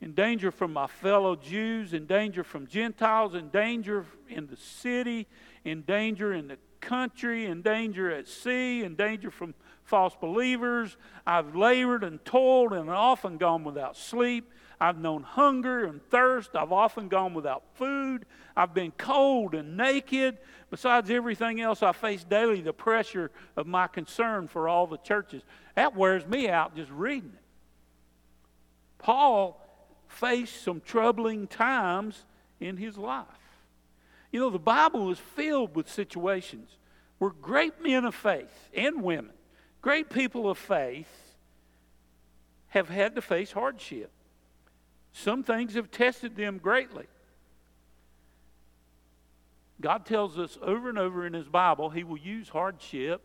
in 0.00 0.12
danger 0.12 0.50
from 0.50 0.72
my 0.72 0.86
fellow 0.86 1.36
Jews, 1.36 1.92
in 1.92 2.06
danger 2.06 2.44
from 2.44 2.66
Gentiles, 2.66 3.34
in 3.34 3.48
danger 3.50 4.06
in 4.28 4.46
the 4.46 4.56
city, 4.56 5.26
in 5.64 5.82
danger 5.82 6.32
in 6.32 6.48
the 6.48 6.58
country, 6.80 7.46
in 7.46 7.62
danger 7.62 8.10
at 8.10 8.28
sea, 8.28 8.84
in 8.84 8.94
danger 8.94 9.30
from 9.30 9.54
false 9.84 10.16
believers. 10.20 10.96
I've 11.26 11.54
labored 11.54 12.04
and 12.04 12.24
toiled 12.24 12.72
and 12.72 12.90
often 12.90 13.36
gone 13.36 13.64
without 13.64 13.96
sleep. 13.96 14.50
I've 14.80 14.98
known 14.98 15.22
hunger 15.22 15.84
and 15.84 16.02
thirst. 16.10 16.56
I've 16.56 16.72
often 16.72 17.08
gone 17.08 17.34
without 17.34 17.62
food. 17.74 18.26
I've 18.56 18.74
been 18.74 18.92
cold 18.92 19.54
and 19.54 19.76
naked. 19.76 20.38
Besides 20.70 21.10
everything 21.10 21.60
else, 21.60 21.82
I 21.82 21.92
face 21.92 22.24
daily 22.24 22.60
the 22.60 22.72
pressure 22.72 23.30
of 23.56 23.66
my 23.66 23.86
concern 23.86 24.48
for 24.48 24.68
all 24.68 24.86
the 24.86 24.98
churches. 24.98 25.42
That 25.76 25.94
wears 25.94 26.26
me 26.26 26.48
out 26.48 26.74
just 26.74 26.90
reading 26.90 27.32
it. 27.34 27.42
Paul 28.98 29.60
faced 30.08 30.62
some 30.62 30.80
troubling 30.80 31.46
times 31.46 32.24
in 32.58 32.76
his 32.76 32.96
life. 32.96 33.26
You 34.32 34.40
know, 34.40 34.50
the 34.50 34.58
Bible 34.58 35.10
is 35.10 35.18
filled 35.18 35.76
with 35.76 35.88
situations 35.88 36.78
where 37.18 37.30
great 37.30 37.80
men 37.80 38.04
of 38.04 38.14
faith 38.14 38.70
and 38.74 39.02
women 39.02 39.33
Great 39.84 40.08
people 40.08 40.48
of 40.48 40.56
faith 40.56 41.34
have 42.68 42.88
had 42.88 43.14
to 43.16 43.20
face 43.20 43.52
hardship. 43.52 44.10
Some 45.12 45.42
things 45.42 45.74
have 45.74 45.90
tested 45.90 46.36
them 46.36 46.56
greatly. 46.56 47.04
God 49.82 50.06
tells 50.06 50.38
us 50.38 50.56
over 50.62 50.88
and 50.88 50.98
over 50.98 51.26
in 51.26 51.34
His 51.34 51.48
Bible 51.48 51.90
He 51.90 52.02
will 52.02 52.16
use 52.16 52.48
hardship 52.48 53.20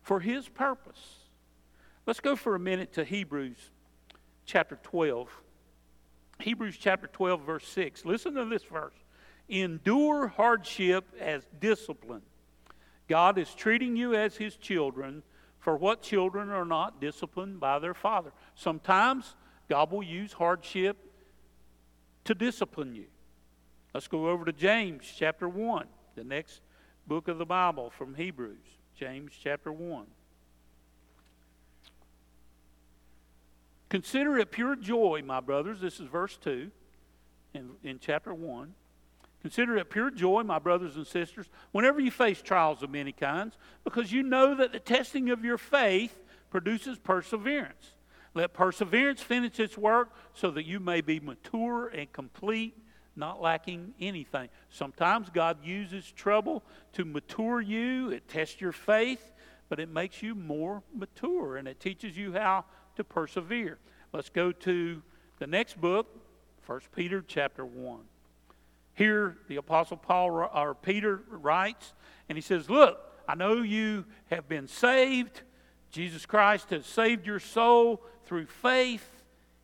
for 0.00 0.18
His 0.18 0.48
purpose. 0.48 1.16
Let's 2.06 2.20
go 2.20 2.34
for 2.34 2.54
a 2.54 2.58
minute 2.58 2.94
to 2.94 3.04
Hebrews 3.04 3.58
chapter 4.46 4.78
12. 4.82 5.28
Hebrews 6.40 6.78
chapter 6.80 7.06
12, 7.06 7.42
verse 7.42 7.68
6. 7.68 8.06
Listen 8.06 8.32
to 8.32 8.46
this 8.46 8.64
verse. 8.64 8.96
Endure 9.50 10.28
hardship 10.28 11.04
as 11.20 11.42
discipline. 11.60 12.22
God 13.08 13.38
is 13.38 13.54
treating 13.54 13.96
you 13.96 14.14
as 14.14 14.36
His 14.36 14.56
children, 14.56 15.22
for 15.58 15.76
what 15.76 16.02
children 16.02 16.50
are 16.50 16.64
not 16.64 17.00
disciplined 17.00 17.58
by 17.58 17.78
their 17.78 17.94
father? 17.94 18.32
Sometimes 18.54 19.34
God 19.68 19.90
will 19.90 20.02
use 20.02 20.32
hardship 20.32 20.96
to 22.24 22.34
discipline 22.34 22.94
you. 22.94 23.06
Let's 23.94 24.08
go 24.08 24.28
over 24.28 24.44
to 24.44 24.52
James 24.52 25.12
chapter 25.16 25.48
1, 25.48 25.86
the 26.14 26.24
next 26.24 26.60
book 27.06 27.28
of 27.28 27.38
the 27.38 27.46
Bible 27.46 27.90
from 27.90 28.14
Hebrews. 28.14 28.58
James 28.94 29.32
chapter 29.42 29.72
1. 29.72 30.06
Consider 33.88 34.36
it 34.38 34.50
pure 34.50 34.76
joy, 34.76 35.22
my 35.24 35.40
brothers. 35.40 35.80
This 35.80 35.98
is 35.98 36.06
verse 36.06 36.36
2 36.42 36.70
in, 37.54 37.70
in 37.82 37.98
chapter 37.98 38.34
1. 38.34 38.74
Consider 39.42 39.76
it 39.76 39.90
pure 39.90 40.10
joy, 40.10 40.42
my 40.42 40.58
brothers 40.58 40.96
and 40.96 41.06
sisters, 41.06 41.46
whenever 41.70 42.00
you 42.00 42.10
face 42.10 42.42
trials 42.42 42.82
of 42.82 42.90
many 42.90 43.12
kinds, 43.12 43.56
because 43.84 44.10
you 44.10 44.22
know 44.22 44.54
that 44.56 44.72
the 44.72 44.80
testing 44.80 45.30
of 45.30 45.44
your 45.44 45.58
faith 45.58 46.18
produces 46.50 46.98
perseverance. 46.98 47.94
Let 48.34 48.52
perseverance 48.52 49.20
finish 49.22 49.60
its 49.60 49.78
work 49.78 50.12
so 50.34 50.50
that 50.50 50.64
you 50.64 50.80
may 50.80 51.00
be 51.00 51.20
mature 51.20 51.88
and 51.88 52.12
complete, 52.12 52.76
not 53.14 53.40
lacking 53.40 53.94
anything. 54.00 54.48
Sometimes 54.70 55.30
God 55.30 55.64
uses 55.64 56.10
trouble 56.10 56.64
to 56.94 57.04
mature 57.04 57.60
you, 57.60 58.10
it 58.10 58.28
tests 58.28 58.60
your 58.60 58.72
faith, 58.72 59.32
but 59.68 59.78
it 59.78 59.88
makes 59.88 60.22
you 60.22 60.34
more 60.34 60.82
mature 60.94 61.56
and 61.56 61.68
it 61.68 61.78
teaches 61.78 62.16
you 62.16 62.32
how 62.32 62.64
to 62.96 63.04
persevere. 63.04 63.78
Let's 64.12 64.30
go 64.30 64.50
to 64.52 65.02
the 65.38 65.46
next 65.46 65.80
book, 65.80 66.08
1 66.66 66.80
Peter 66.94 67.22
chapter 67.26 67.64
1. 67.64 68.00
Here, 68.98 69.36
the 69.46 69.56
Apostle 69.56 69.96
Paul 69.96 70.48
or 70.52 70.74
Peter 70.74 71.22
writes, 71.28 71.94
and 72.28 72.36
he 72.36 72.42
says, 72.42 72.68
Look, 72.68 72.98
I 73.28 73.36
know 73.36 73.62
you 73.62 74.04
have 74.28 74.48
been 74.48 74.66
saved. 74.66 75.42
Jesus 75.92 76.26
Christ 76.26 76.70
has 76.70 76.84
saved 76.84 77.24
your 77.24 77.38
soul 77.38 78.02
through 78.24 78.46
faith. 78.46 79.08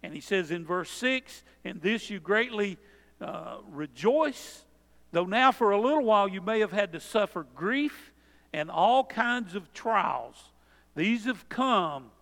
And 0.04 0.14
he 0.14 0.20
says 0.20 0.52
in 0.52 0.64
verse 0.64 0.88
6, 0.90 1.42
In 1.64 1.80
this 1.80 2.10
you 2.10 2.20
greatly 2.20 2.78
uh, 3.20 3.56
rejoice, 3.68 4.64
though 5.10 5.26
now 5.26 5.50
for 5.50 5.72
a 5.72 5.80
little 5.80 6.04
while 6.04 6.28
you 6.28 6.40
may 6.40 6.60
have 6.60 6.70
had 6.70 6.92
to 6.92 7.00
suffer 7.00 7.44
grief 7.56 8.12
and 8.52 8.70
all 8.70 9.02
kinds 9.02 9.56
of 9.56 9.72
trials. 9.72 10.52
These 10.94 11.24
have 11.24 11.48
come 11.48 12.12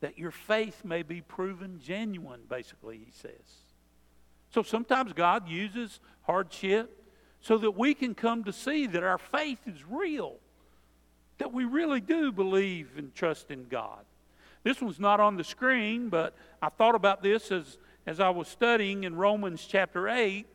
that 0.00 0.18
your 0.18 0.30
faith 0.30 0.82
may 0.82 1.02
be 1.02 1.20
proven 1.20 1.78
genuine, 1.78 2.40
basically, 2.48 2.96
he 3.04 3.12
says. 3.12 3.63
So 4.54 4.62
sometimes 4.62 5.12
God 5.12 5.48
uses 5.48 5.98
hardship 6.22 7.04
so 7.40 7.58
that 7.58 7.72
we 7.72 7.92
can 7.92 8.14
come 8.14 8.44
to 8.44 8.52
see 8.52 8.86
that 8.86 9.02
our 9.02 9.18
faith 9.18 9.58
is 9.66 9.84
real, 9.84 10.36
that 11.38 11.52
we 11.52 11.64
really 11.64 12.00
do 12.00 12.30
believe 12.30 12.90
and 12.96 13.12
trust 13.16 13.50
in 13.50 13.64
God. 13.64 14.04
This 14.62 14.80
one's 14.80 15.00
not 15.00 15.18
on 15.18 15.36
the 15.36 15.42
screen, 15.42 16.08
but 16.08 16.36
I 16.62 16.68
thought 16.68 16.94
about 16.94 17.20
this 17.20 17.50
as, 17.50 17.78
as 18.06 18.20
I 18.20 18.30
was 18.30 18.46
studying 18.46 19.02
in 19.02 19.16
Romans 19.16 19.66
chapter 19.68 20.08
8. 20.08 20.46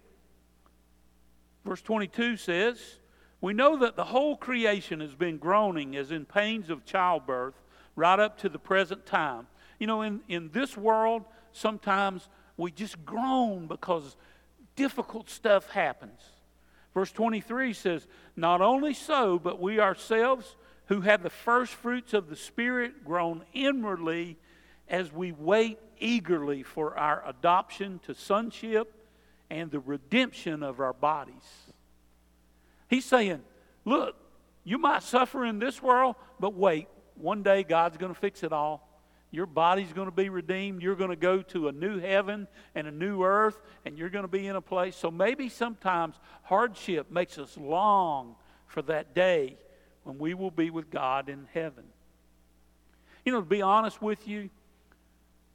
Verse 1.66 1.82
22 1.82 2.38
says, 2.38 3.00
We 3.42 3.52
know 3.52 3.76
that 3.80 3.98
the 3.98 4.06
whole 4.06 4.38
creation 4.38 5.02
has 5.02 5.14
been 5.14 5.38
groaning 5.38 5.98
as 5.98 6.12
in 6.12 6.24
pains 6.24 6.70
of 6.70 6.86
childbirth 6.86 7.56
right 7.98 8.18
up 8.18 8.38
to 8.38 8.48
the 8.48 8.60
present 8.60 9.06
time. 9.06 9.48
You 9.78 9.88
know, 9.88 10.04
in, 10.04 10.22
in 10.30 10.52
this 10.54 10.78
world, 10.78 11.26
sometimes 11.52 12.30
we 12.60 12.72
just 12.72 13.04
groan 13.06 13.68
because 13.68 14.18
difficult 14.76 15.30
stuff 15.30 15.70
happens. 15.70 16.20
Verse 16.94 17.12
23 17.12 17.74
says, 17.74 18.08
Not 18.36 18.62
only 18.62 18.94
so, 18.94 19.40
but 19.40 19.62
we 19.62 19.80
ourselves 19.80 20.58
who 20.88 21.02
have 21.02 21.24
the 21.24 21.30
first 21.30 21.74
fruits 21.74 22.14
of 22.14 22.30
the 22.30 22.36
Spirit 22.36 23.06
groan 23.06 23.44
inwardly 23.54 24.38
as 24.90 25.12
we 25.12 25.32
wait 25.32 25.80
eagerly 26.00 26.64
for 26.64 26.98
our 26.98 27.24
adoption 27.26 28.00
to 28.06 28.14
sonship 28.14 29.08
and 29.50 29.72
the 29.72 29.80
redemption 29.80 30.62
of 30.62 30.80
our 30.80 30.94
bodies. 30.94 31.34
He's 32.90 33.06
saying, 33.06 33.42
Look, 33.86 34.16
you 34.66 34.78
might 34.78 35.04
suffer 35.04 35.46
in 35.46 35.60
this 35.60 35.82
world, 35.82 36.16
but 36.40 36.54
wait, 36.54 36.90
one 37.16 37.42
day 37.42 37.64
God's 37.64 37.98
going 37.98 38.14
to 38.14 38.20
fix 38.20 38.44
it 38.44 38.52
all. 38.52 38.89
Your 39.32 39.46
body's 39.46 39.94
going 39.94 40.08
to 40.10 40.16
be 40.16 40.30
redeemed. 40.30 40.82
You're 40.82 40.96
going 40.96 41.12
to 41.12 41.16
go 41.16 41.42
to 41.44 41.68
a 41.68 41.72
new 41.72 42.00
heaven 42.00 42.48
and 42.74 42.88
a 42.88 42.92
new 42.92 43.24
earth, 43.24 43.62
and 43.86 43.98
you're 43.98 44.10
going 44.10 44.24
to 44.24 44.28
be 44.30 44.48
in 44.48 44.56
a 44.56 44.62
place. 44.62 44.96
So 44.96 45.12
maybe 45.12 45.50
sometimes 45.50 46.16
hardship 46.44 47.12
makes 47.12 47.38
us 47.38 47.56
long 47.56 48.36
for 48.66 48.82
that 48.84 49.14
day 49.14 49.58
when 50.04 50.18
we 50.18 50.34
will 50.34 50.52
be 50.52 50.72
with 50.72 50.90
God 50.90 51.30
in 51.30 51.48
heaven. 51.54 51.84
You 53.24 53.34
know, 53.34 53.42
to 53.42 53.46
be 53.46 53.62
honest 53.62 54.02
with 54.02 54.28
you, 54.28 54.50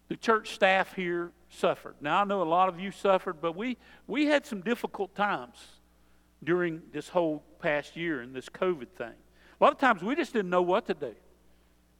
the 0.08 0.16
church 0.16 0.54
staff 0.54 0.94
here 0.94 1.32
suffered. 1.48 1.96
Now, 2.00 2.20
I 2.20 2.24
know 2.24 2.42
a 2.42 2.44
lot 2.44 2.68
of 2.68 2.78
you 2.78 2.92
suffered, 2.92 3.40
but 3.40 3.56
we, 3.56 3.76
we 4.06 4.26
had 4.26 4.46
some 4.46 4.60
difficult 4.60 5.14
times 5.16 5.56
during 6.44 6.82
this 6.92 7.08
whole 7.08 7.42
past 7.58 7.96
year 7.96 8.20
and 8.20 8.34
this 8.34 8.48
COVID 8.48 8.90
thing. 8.90 9.14
A 9.60 9.64
lot 9.64 9.72
of 9.72 9.78
times 9.78 10.02
we 10.02 10.14
just 10.14 10.32
didn't 10.32 10.50
know 10.50 10.62
what 10.62 10.86
to 10.86 10.94
do. 10.94 11.14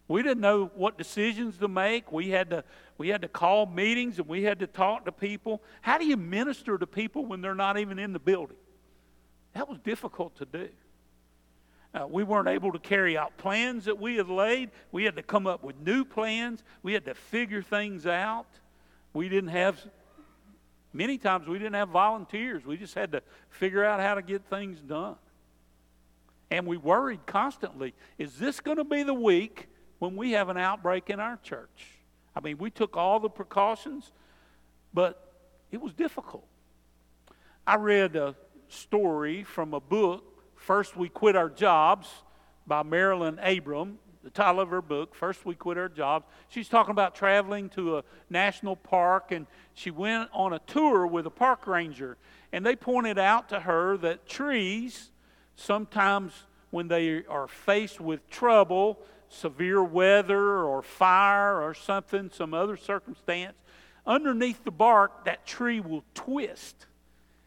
We 0.07 0.23
didn't 0.23 0.41
know 0.41 0.71
what 0.75 0.99
decisions 0.99 1.57
to 1.59 1.69
make. 1.69 2.13
We 2.13 2.29
had 2.29 2.51
to, 2.51 2.65
we 2.99 3.09
had 3.09 3.23
to 3.23 3.29
call 3.29 3.67
meetings 3.67 4.19
and 4.19 4.29
we 4.29 4.43
had 4.43 4.59
to 4.59 4.67
talk 4.67 5.07
to 5.07 5.13
people. 5.13 5.63
How 5.81 5.97
do 5.97 6.05
you 6.05 6.17
minister 6.17 6.77
to 6.77 6.87
people 6.87 7.25
when 7.25 7.41
they're 7.41 7.55
not 7.55 7.79
even 7.79 7.99
in 7.99 8.13
the 8.13 8.19
building? 8.19 8.57
That 9.55 9.69
was 9.69 9.79
difficult 9.79 10.37
to 10.37 10.45
do. 10.45 10.69
Uh, 11.95 12.07
we 12.09 12.25
weren't 12.25 12.49
able 12.49 12.73
to 12.73 12.79
carry 12.79 13.17
out 13.17 13.37
plans 13.39 13.85
that 13.85 13.99
we 13.99 14.17
had 14.17 14.29
laid. 14.29 14.71
We 14.91 15.05
had 15.05 15.17
to 15.17 15.23
come 15.23 15.47
up 15.47 15.63
with 15.63 15.79
new 15.81 16.05
plans. 16.05 16.65
We 16.83 16.93
had 16.93 17.05
to 17.05 17.15
figure 17.15 17.63
things 17.63 18.05
out. 18.05 18.47
We 19.13 19.29
didn't 19.29 19.51
have, 19.51 19.79
many 20.93 21.19
times, 21.19 21.47
we 21.47 21.57
didn't 21.57 21.75
have 21.75 21.91
volunteers. 21.91 22.67
We 22.67 22.77
just 22.77 22.95
had 22.95 23.13
to 23.13 23.23
figure 23.49 23.85
out 23.85 24.01
how 24.01 24.17
to 24.17 24.23
get 24.23 24.45
things 24.51 24.81
done. 24.81 25.15
And 26.51 26.67
we 26.67 26.77
worried 26.77 27.25
constantly 27.27 27.95
is 28.19 28.39
this 28.39 28.61
going 28.61 28.77
to 28.77 28.85
be 28.85 29.05
the 29.05 29.15
week 29.15 29.69
when 29.99 30.17
we 30.17 30.33
have 30.33 30.49
an 30.49 30.57
outbreak 30.57 31.11
in 31.11 31.21
our 31.21 31.39
church? 31.43 31.89
I 32.37 32.41
mean, 32.41 32.59
we 32.59 32.71
took 32.71 32.97
all 32.97 33.21
the 33.21 33.31
precautions, 33.31 34.13
but 34.93 35.33
it 35.71 35.81
was 35.81 35.93
difficult. 35.93 36.47
I 37.67 37.77
read 37.77 38.17
a 38.17 38.35
story 38.69 39.45
from 39.45 39.73
a 39.73 39.81
book 39.81 40.35
First, 40.65 40.97
we 40.97 41.11
quit 41.11 41.37
our 41.37 41.51
jobs 41.51 42.09
by 42.67 42.83
Marilyn 42.83 43.39
Abrams, 43.43 43.99
the 44.23 44.31
title 44.31 44.63
of 44.63 44.71
her 44.71 44.81
book, 44.81 45.15
First 45.15 45.45
We 45.45 45.55
Quit 45.55 45.77
Our 45.77 45.91
Jobs. 45.91 46.25
She's 46.49 46.71
talking 46.71 46.93
about 46.93 47.15
traveling 47.15 47.69
to 47.71 47.99
a 47.99 48.05
national 48.31 48.77
park, 48.77 49.31
and 49.31 49.47
she 49.75 49.91
went 49.91 50.31
on 50.33 50.55
a 50.55 50.59
tour 50.61 51.07
with 51.07 51.27
a 51.27 51.31
park 51.31 51.67
ranger. 51.67 52.17
And 52.51 52.65
they 52.65 52.77
pointed 52.77 53.19
out 53.19 53.51
to 53.51 53.61
her 53.61 53.99
that 53.99 54.27
trees, 54.27 55.11
sometimes 55.55 56.33
when 56.71 56.89
they 56.89 57.27
are 57.27 57.47
faced 57.47 58.01
with 58.01 58.27
trouble, 58.31 59.01
severe 59.35 59.83
weather 59.83 60.65
or 60.65 60.83
fire 60.83 61.61
or 61.61 61.75
something, 61.75 62.31
some 62.33 62.55
other 62.55 62.77
circumstance, 62.77 63.57
underneath 64.07 64.65
the 64.65 64.71
bark, 64.71 65.25
that 65.25 65.47
tree 65.47 65.81
will 65.81 66.05
twist. 66.15 66.87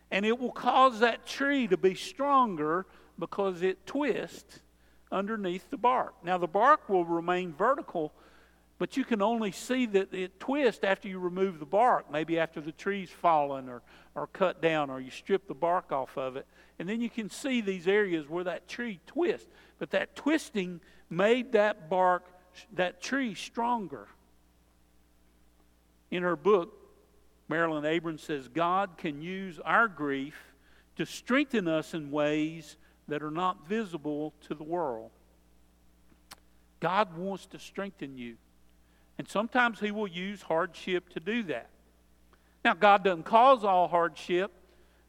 And 0.10 0.26
it 0.26 0.40
will 0.40 0.52
cause 0.52 1.00
that 1.00 1.26
tree 1.26 1.68
to 1.68 1.78
be 1.78 1.96
stronger 1.96 2.86
because 3.20 3.62
it 3.62 3.86
twists 3.86 4.60
underneath 5.12 5.70
the 5.70 5.78
bark. 5.78 6.14
Now, 6.24 6.38
the 6.38 6.48
bark 6.48 6.90
will 6.90 7.06
remain 7.06 7.54
vertical, 7.54 8.14
but 8.78 8.96
you 8.96 9.04
can 9.04 9.22
only 9.22 9.52
see 9.52 9.86
that 9.88 10.14
it 10.14 10.40
twists 10.40 10.84
after 10.84 11.08
you 11.08 11.20
remove 11.20 11.60
the 11.60 11.66
bark, 11.66 12.12
maybe 12.12 12.40
after 12.40 12.62
the 12.62 12.72
tree's 12.72 13.10
fallen 13.10 13.70
or, 13.70 13.82
or 14.16 14.28
cut 14.28 14.62
down 14.62 14.90
or 14.90 15.00
you 15.00 15.12
strip 15.12 15.48
the 15.48 15.54
bark 15.54 15.92
off 15.92 16.18
of 16.18 16.36
it. 16.36 16.46
And 16.80 16.88
then 16.88 17.02
you 17.02 17.10
can 17.10 17.30
see 17.30 17.62
these 17.62 17.88
areas 17.88 18.30
where 18.30 18.44
that 18.44 18.68
tree 18.68 19.00
twists. 19.08 19.50
But 19.80 19.92
that 19.92 20.16
twisting 20.16 20.82
made 21.10 21.54
that 21.54 21.90
bark, 21.90 22.26
that 22.74 23.02
tree 23.02 23.34
stronger. 23.34 24.08
In 26.12 26.24
her 26.24 26.36
book, 26.36 26.74
Marilyn 27.50 27.86
Abrams 27.86 28.24
says, 28.24 28.48
God 28.48 28.98
can 28.98 29.22
use 29.22 29.60
our 29.60 29.88
grief 29.88 30.36
to 30.98 31.06
strengthen 31.06 31.68
us 31.68 31.94
in 31.94 32.12
ways 32.12 32.78
that 33.08 33.24
are 33.24 33.32
not 33.32 33.68
visible 33.68 34.34
to 34.48 34.56
the 34.56 34.64
world. 34.64 35.12
God 36.80 37.18
wants 37.18 37.46
to 37.48 37.60
strengthen 37.60 38.18
you. 38.18 38.36
And 39.18 39.28
sometimes 39.28 39.80
He 39.80 39.92
will 39.92 40.08
use 40.08 40.42
hardship 40.42 41.10
to 41.10 41.20
do 41.20 41.44
that. 41.44 41.70
Now, 42.64 42.74
God 42.74 43.04
doesn't 43.04 43.24
cause 43.24 43.64
all 43.64 43.88
hardship. 43.88 44.52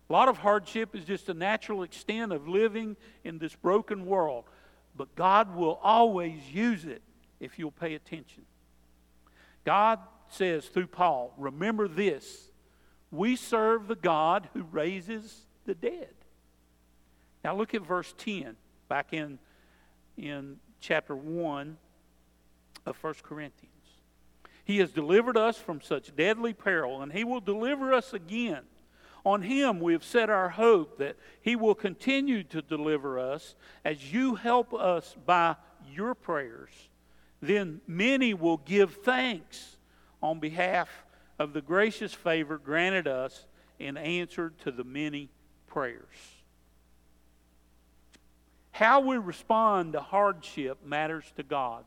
A 0.09 0.12
lot 0.12 0.28
of 0.28 0.38
hardship 0.38 0.95
is 0.95 1.05
just 1.05 1.28
a 1.28 1.35
natural 1.35 1.83
extent 1.83 2.33
of 2.33 2.49
living 2.49 2.97
in 3.25 3.38
this 3.38 3.55
broken 3.55 4.07
world. 4.07 4.45
But 4.99 5.14
God 5.14 5.55
will 5.55 5.78
always 5.83 6.40
use 6.52 6.85
it 6.85 7.00
if 7.40 7.59
you'll 7.59 7.71
pay 7.71 7.95
attention. 7.95 8.43
God 9.64 10.00
says 10.28 10.67
through 10.67 10.88
Paul, 10.88 11.33
remember 11.38 11.88
this 11.88 12.50
we 13.11 13.37
serve 13.37 13.88
the 13.88 13.95
God 13.95 14.49
who 14.53 14.64
raises 14.64 15.46
the 15.64 15.75
dead. 15.75 16.12
Now 17.42 17.57
look 17.57 17.72
at 17.72 17.81
verse 17.81 18.12
10 18.18 18.57
back 18.88 19.12
in, 19.12 19.38
in 20.18 20.57
chapter 20.81 21.16
1 21.16 21.79
of 22.85 23.03
1 23.03 23.14
Corinthians. 23.22 23.72
He 24.64 24.79
has 24.79 24.90
delivered 24.90 25.38
us 25.38 25.57
from 25.57 25.81
such 25.81 26.14
deadly 26.14 26.53
peril, 26.53 27.01
and 27.01 27.12
He 27.12 27.25
will 27.25 27.40
deliver 27.40 27.94
us 27.94 28.12
again. 28.12 28.64
On 29.24 29.42
Him 29.42 29.81
we 29.81 29.92
have 29.92 30.04
set 30.04 30.31
our 30.31 30.48
hope 30.48 30.98
that 30.98 31.16
He 31.42 31.57
will 31.57 31.74
continue 31.74 32.42
to 32.44 32.62
deliver 32.62 33.18
us 33.18 33.54
as 33.85 34.12
you 34.12 34.37
help 34.37 34.72
us 34.72 35.16
by 35.26 35.57
your 35.90 36.14
prayers. 36.14 36.70
Then 37.40 37.81
many 37.87 38.35
will 38.35 38.59
give 38.59 38.94
thanks 38.96 39.76
on 40.22 40.40
behalf 40.40 40.88
of 41.38 41.52
the 41.52 41.62
gracious 41.62 42.12
favor 42.12 42.59
granted 42.59 43.07
us 43.07 43.46
in 43.78 43.96
answer 43.96 44.52
to 44.64 44.72
the 44.72 44.85
many 44.85 45.28
prayers. 45.66 46.04
How 48.72 49.00
we 49.00 49.16
respond 49.16 49.92
to 49.92 50.00
hardship 50.00 50.78
matters 50.85 51.24
to 51.37 51.42
God. 51.42 51.85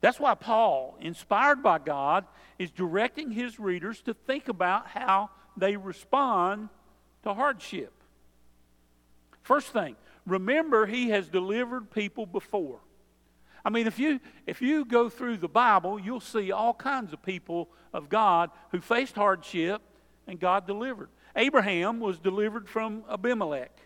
That's 0.00 0.18
why 0.18 0.34
Paul, 0.34 0.96
inspired 1.00 1.62
by 1.62 1.78
God, 1.78 2.24
is 2.58 2.70
directing 2.70 3.30
his 3.30 3.60
readers 3.60 4.00
to 4.02 4.14
think 4.14 4.48
about 4.48 4.86
how 4.86 5.30
they 5.56 5.76
respond 5.76 6.68
to 7.22 7.34
hardship. 7.34 7.92
First 9.42 9.68
thing, 9.68 9.96
remember 10.26 10.86
he 10.86 11.10
has 11.10 11.28
delivered 11.28 11.90
people 11.90 12.26
before. 12.26 12.80
I 13.64 13.70
mean, 13.70 13.86
if 13.86 13.98
you, 13.98 14.20
if 14.46 14.62
you 14.62 14.84
go 14.84 15.08
through 15.08 15.36
the 15.38 15.48
Bible, 15.48 16.00
you'll 16.00 16.20
see 16.20 16.50
all 16.50 16.72
kinds 16.72 17.12
of 17.12 17.22
people 17.22 17.68
of 17.92 18.08
God 18.08 18.50
who 18.70 18.80
faced 18.80 19.16
hardship 19.16 19.82
and 20.26 20.40
God 20.40 20.66
delivered. 20.66 21.10
Abraham 21.36 22.00
was 22.00 22.18
delivered 22.18 22.68
from 22.68 23.04
Abimelech. 23.10 23.76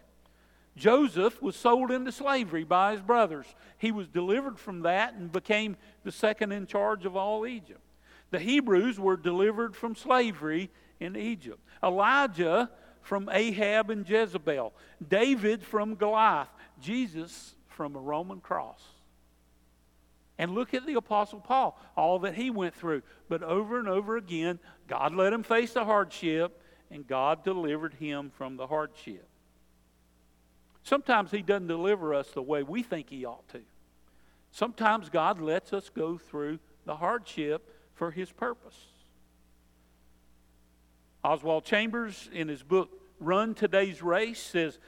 Joseph 0.77 1.40
was 1.40 1.55
sold 1.55 1.90
into 1.90 2.11
slavery 2.11 2.64
by 2.64 2.92
his 2.92 3.03
brothers. 3.03 3.46
He 3.79 3.92
was 3.92 4.09
delivered 4.09 4.59
from 4.59 4.83
that 4.83 5.14
and 5.14 5.31
became 5.31 5.77
the 6.03 6.12
second 6.12 6.53
in 6.53 6.66
charge 6.66 7.05
of 7.05 7.16
all 7.16 7.46
Egypt. 7.46 7.81
The 8.31 8.40
Hebrews 8.40 8.98
were 8.98 9.16
delivered 9.16 9.77
from 9.77 9.94
slavery 9.94 10.70
in 11.00 11.16
Egypt. 11.16 11.61
Elijah 11.83 12.70
from 13.02 13.28
Ahab 13.30 13.90
and 13.90 14.09
Jezebel. 14.09 14.72
David 15.07 15.62
from 15.62 15.94
Goliath. 15.94 16.48
Jesus 16.80 17.54
from 17.68 17.96
a 17.96 18.00
Roman 18.00 18.40
cross. 18.40 18.83
And 20.38 20.52
look 20.52 20.74
at 20.74 20.87
the 20.87 20.94
Apostle 20.94 21.40
Paul, 21.40 21.78
all 21.96 22.18
that 22.20 22.35
he 22.35 22.50
went 22.50 22.74
through. 22.74 23.02
But 23.28 23.42
over 23.42 23.78
and 23.78 23.88
over 23.88 24.16
again, 24.16 24.59
God 24.88 25.14
let 25.14 25.33
him 25.33 25.44
face 25.44 25.74
the 25.74 25.85
hardship, 25.85 26.61
and 26.90 27.07
God 27.07 27.44
delivered 27.44 27.94
him 27.94 28.30
from 28.37 28.57
the 28.57 28.66
hardship. 28.66 29.28
Sometimes 30.85 31.30
He 31.30 31.42
doesn't 31.42 31.66
deliver 31.66 32.14
us 32.14 32.30
the 32.30 32.42
way 32.42 32.62
we 32.62 32.83
think 32.83 33.11
He 33.11 33.24
ought 33.24 33.48
to. 33.48 33.62
Sometimes 34.52 35.09
God 35.09 35.40
lets 35.40 35.72
us 35.72 35.88
go 35.88 36.16
through 36.18 36.61
the 36.85 36.96
hardship 36.96 37.74
for 37.94 38.11
His 38.11 38.30
purpose. 38.30 38.78
Oswald 41.24 41.64
Chambers, 41.64 42.28
in 42.32 42.48
his 42.48 42.62
book 42.62 42.90
Run 43.18 43.54
Today's 43.54 44.02
Race, 44.02 44.40
says, 44.40 44.78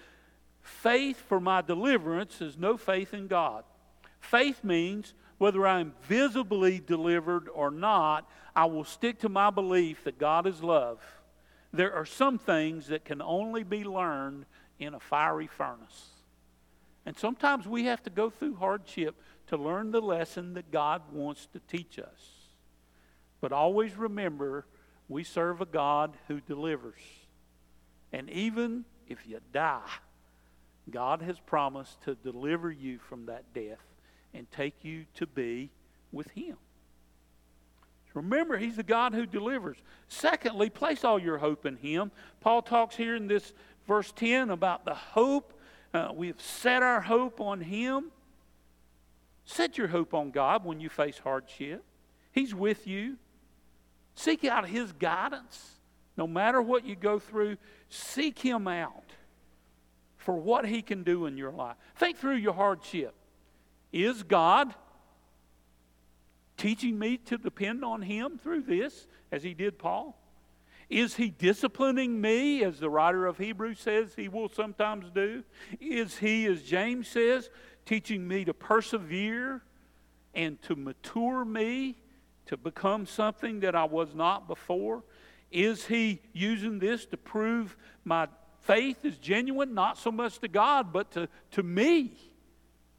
Faith 0.61 1.17
for 1.29 1.41
my 1.41 1.63
deliverance 1.63 2.41
is 2.43 2.59
no 2.59 2.77
faith 2.77 3.15
in 3.15 3.27
God. 3.27 3.65
Faith 4.21 4.63
means 4.63 5.15
whether 5.39 5.67
I'm 5.67 5.95
visibly 6.03 6.79
delivered 6.79 7.49
or 7.53 7.71
not, 7.71 8.29
I 8.55 8.67
will 8.67 8.85
stick 8.85 9.21
to 9.21 9.29
my 9.29 9.51
belief 9.51 10.05
that 10.05 10.19
God 10.19 10.47
is 10.47 10.63
love. 10.63 11.01
There 11.73 11.95
are 11.95 12.07
some 12.07 12.39
things 12.39 12.89
that 12.89 13.05
can 13.05 13.23
only 13.23 13.63
be 13.63 13.85
learned 13.85 14.47
in 14.79 14.95
a 14.95 15.01
fiery 15.01 15.47
furnace. 15.47 16.11
And 17.07 17.17
sometimes 17.17 17.67
we 17.67 17.85
have 17.85 18.03
to 18.03 18.11
go 18.11 18.29
through 18.29 18.57
hardship 18.57 19.15
to 19.49 19.57
learn 19.57 19.91
the 19.91 20.01
lesson 20.01 20.55
that 20.55 20.71
God 20.71 21.03
wants 21.13 21.47
to 21.53 21.61
teach 21.61 21.99
us. 21.99 22.49
But 23.41 23.53
always 23.53 23.97
remember, 23.97 24.67
we 25.09 25.25
serve 25.25 25.61
a 25.61 25.67
God 25.67 26.17
who 26.29 26.41
delivers. 26.41 27.01
And 28.13 28.31
even 28.31 28.85
if 29.09 29.27
you 29.27 29.41
die, 29.53 29.81
God 30.91 31.23
has 31.23 31.39
promised 31.39 32.03
to 32.03 32.15
deliver 32.15 32.71
you 32.71 32.99
from 32.99 33.27
that 33.27 33.45
death 33.55 33.85
and 34.35 34.51
take 34.51 34.85
you 34.85 35.07
to 35.15 35.27
be 35.27 35.71
with 36.13 36.31
Him. 36.31 36.57
Remember, 38.15 38.57
He's 38.57 38.77
the 38.77 38.83
God 38.83 39.13
who 39.13 39.27
delivers. 39.27 39.77
Secondly, 40.09 40.71
place 40.71 41.05
all 41.05 41.19
your 41.19 41.39
hope 41.39 41.67
in 41.67 41.77
Him. 41.77 42.11
Paul 42.41 42.63
talks 42.63 42.97
here 42.97 43.15
in 43.15 43.27
this 43.29 43.53
verse 43.87 44.13
10 44.17 44.51
about 44.51 44.85
the 44.85 44.95
hope. 44.95 45.53
Uh, 45.93 46.09
we've 46.15 46.41
set 46.41 46.83
our 46.83 47.01
hope 47.01 47.41
on 47.41 47.61
Him. 47.61 48.11
Set 49.45 49.79
your 49.79 49.89
hope 49.89 50.15
on 50.15 50.31
God 50.31 50.65
when 50.65 50.81
you 50.81 50.89
face 50.89 51.19
hardship. 51.19 51.85
He's 52.33 52.55
with 52.55 52.87
you. 52.87 53.17
Seek 54.17 54.45
out 54.45 54.69
His 54.69 54.93
guidance. 54.93 55.79
No 56.17 56.27
matter 56.27 56.61
what 56.61 56.85
you 56.85 56.97
go 56.97 57.21
through, 57.21 57.59
seek 57.89 58.41
Him 58.41 58.67
out. 58.67 59.05
for 60.27 60.35
what 60.35 60.67
He 60.67 60.83
can 60.83 61.05
do 61.05 61.27
in 61.27 61.37
your 61.37 61.53
life. 61.53 61.77
Think 61.95 62.19
through 62.19 62.35
your 62.35 62.53
hardship. 62.53 63.15
Is 63.93 64.25
God 64.25 64.75
teaching 66.57 66.99
me 66.99 67.17
to 67.19 67.39
depend 67.39 67.85
on 67.85 68.03
Him 68.03 68.37
through 68.43 68.63
this, 68.63 69.07
as 69.31 69.45
He 69.45 69.55
did 69.55 69.79
Paul? 69.79 70.19
Is 70.91 71.15
He 71.15 71.31
disciplining 71.31 72.21
me, 72.21 72.65
as 72.65 72.81
the 72.81 72.91
writer 72.91 73.25
of 73.27 73.39
Hebrews 73.39 73.79
says 73.79 74.15
He 74.17 74.27
will 74.29 74.49
sometimes 74.49 75.11
do? 75.15 75.45
Is 75.81 76.17
He, 76.17 76.47
as 76.47 76.65
James 76.65 77.07
says, 77.07 77.49
teaching 77.85 78.27
me 78.27 78.45
to 78.47 78.53
persevere 78.53 79.63
and 80.35 80.61
to 80.63 80.75
mature 80.75 81.45
me 81.45 81.95
to 82.47 82.57
become 82.57 83.07
something 83.07 83.61
that 83.61 83.75
I 83.75 83.85
was 83.85 84.15
not 84.15 84.49
before? 84.49 85.03
Is 85.51 85.87
He 85.87 86.21
using 86.33 86.79
this 86.79 87.07
to 87.07 87.17
prove 87.17 87.77
my 88.05 88.29
faith 88.61 89.05
is 89.05 89.17
genuine, 89.19 89.75
not 89.75 89.99
so 89.99 90.11
much 90.11 90.39
to 90.41 90.49
God, 90.49 90.93
but 90.93 91.11
to, 91.13 91.29
to 91.53 91.63
me, 91.63 92.13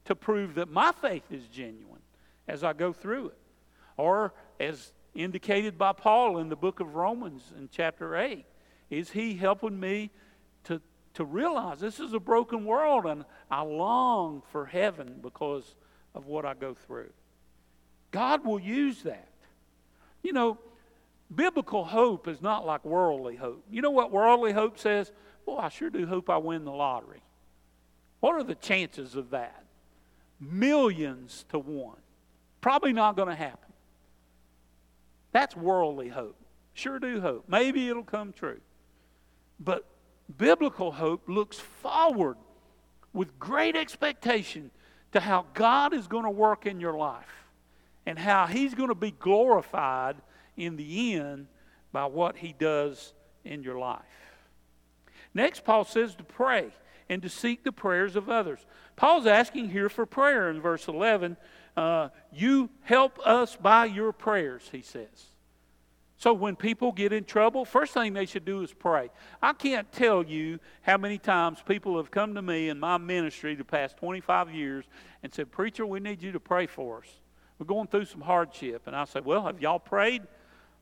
to 0.06 0.16
prove 0.16 0.56
that 0.56 0.70
my 0.70 0.92
faith 0.92 1.24
is 1.32 1.46
genuine 1.48 2.02
as 2.48 2.64
I 2.64 2.74
go 2.74 2.94
through 2.94 3.28
it? 3.28 3.38
Or, 3.98 4.34
as 4.60 4.92
indicated 5.14 5.78
by 5.78 5.94
Paul 5.94 6.38
in 6.38 6.50
the 6.50 6.56
book 6.56 6.80
of 6.80 6.96
Romans 6.96 7.52
in 7.58 7.70
chapter 7.72 8.16
8, 8.16 8.46
is 8.90 9.12
He 9.12 9.36
helping 9.36 9.80
me 9.80 10.12
to, 10.66 10.82
to 11.16 11.26
realize 11.26 11.80
this 11.80 12.00
is 12.00 12.14
a 12.14 12.20
broken 12.20 12.66
world 12.66 13.06
and 13.06 13.26
I 13.50 13.62
long 13.62 14.44
for 14.52 14.66
heaven 14.66 15.20
because 15.22 15.76
of 16.14 16.28
what 16.28 16.46
I 16.46 16.54
go 16.54 16.74
through? 16.74 17.12
God 18.12 18.46
will 18.46 18.60
use 18.60 19.04
that. 19.04 19.28
You 20.28 20.34
know, 20.34 20.58
biblical 21.34 21.86
hope 21.86 22.28
is 22.28 22.42
not 22.42 22.66
like 22.66 22.84
worldly 22.84 23.38
hope. 23.38 23.64
You 23.72 23.82
know 23.82 23.92
what 23.92 24.12
worldly 24.12 24.52
hope 24.52 24.78
says? 24.78 25.10
Well, 25.46 25.58
I 25.58 25.70
sure 25.70 25.90
do 25.90 26.06
hope 26.06 26.30
I 26.30 26.36
win 26.36 26.66
the 26.66 26.72
lottery. 26.74 27.22
What 28.20 28.36
are 28.36 28.44
the 28.44 28.56
chances 28.56 29.16
of 29.16 29.30
that? 29.30 29.64
Millions 30.42 31.46
to 31.48 31.60
one. 31.60 31.96
Probably 32.60 32.92
not 32.92 33.16
going 33.16 33.30
to 33.30 33.36
happen. 33.36 33.72
That's 35.32 35.56
worldly 35.56 36.10
hope. 36.10 36.36
Sure 36.74 37.00
do 37.00 37.22
hope. 37.22 37.46
Maybe 37.48 37.88
it'll 37.88 38.04
come 38.04 38.34
true. 38.34 38.60
But 39.62 39.86
biblical 40.38 40.92
hope 40.92 41.30
looks 41.30 41.58
forward 41.58 42.36
with 43.14 43.40
great 43.40 43.78
expectation 43.78 44.72
to 45.14 45.22
how 45.22 45.46
God 45.54 45.94
is 45.94 46.06
going 46.06 46.26
to 46.26 46.30
work 46.30 46.66
in 46.66 46.82
your 46.82 46.98
life 46.98 47.47
and 48.08 48.18
how 48.18 48.48
He's 48.48 48.74
going 48.74 48.88
to 48.88 48.96
be 48.96 49.12
glorified 49.12 50.16
in 50.56 50.78
the 50.78 51.16
end 51.16 51.48
by 51.92 52.06
what 52.06 52.38
He 52.38 52.56
does 52.58 53.14
in 53.44 53.64
your 53.64 53.78
life. 53.78 54.02
Next, 55.34 55.66
Paul 55.66 55.84
says 55.84 56.16
to 56.16 56.24
pray 56.24 56.70
and 57.10 57.22
to 57.22 57.30
seek 57.30 57.66
the 57.66 57.72
prayers 57.74 58.16
of 58.16 58.30
others. 58.30 58.66
Paul's 58.96 59.28
asking 59.28 59.70
here 59.70 59.90
for 59.90 60.06
prayer 60.06 60.50
in 60.50 60.62
verse 60.62 60.88
11. 60.88 61.36
Uh, 61.76 62.08
you 62.32 62.70
help 62.82 63.20
us 63.28 63.58
by 63.58 63.86
your 63.86 64.14
prayers, 64.14 64.70
he 64.72 64.82
says. 64.82 65.28
So 66.16 66.34
when 66.34 66.56
people 66.56 66.94
get 66.94 67.12
in 67.12 67.26
trouble, 67.26 67.66
first 67.66 67.94
thing 67.94 68.14
they 68.14 68.26
should 68.26 68.46
do 68.46 68.62
is 68.62 68.74
pray. 68.74 69.10
I 69.42 69.52
can't 69.52 69.92
tell 69.92 70.24
you 70.24 70.60
how 70.82 70.98
many 70.98 71.18
times 71.18 71.60
people 71.68 71.98
have 71.98 72.10
come 72.10 72.36
to 72.36 72.42
me 72.42 72.70
in 72.70 72.80
my 72.80 72.98
ministry 72.98 73.54
the 73.54 73.66
past 73.66 73.98
25 73.98 74.50
years 74.50 74.86
and 75.22 75.34
said, 75.34 75.52
Preacher, 75.52 75.86
we 75.86 76.00
need 76.00 76.24
you 76.24 76.32
to 76.32 76.40
pray 76.40 76.68
for 76.68 77.00
us. 77.00 77.08
We're 77.60 77.66
going 77.66 77.88
through 77.88 78.06
some 78.06 78.22
hardship. 78.22 78.84
And 78.88 78.96
I 78.96 79.06
said, 79.06 79.26
Well, 79.26 79.46
have 79.46 79.62
y'all 79.62 79.80
prayed? 79.80 80.24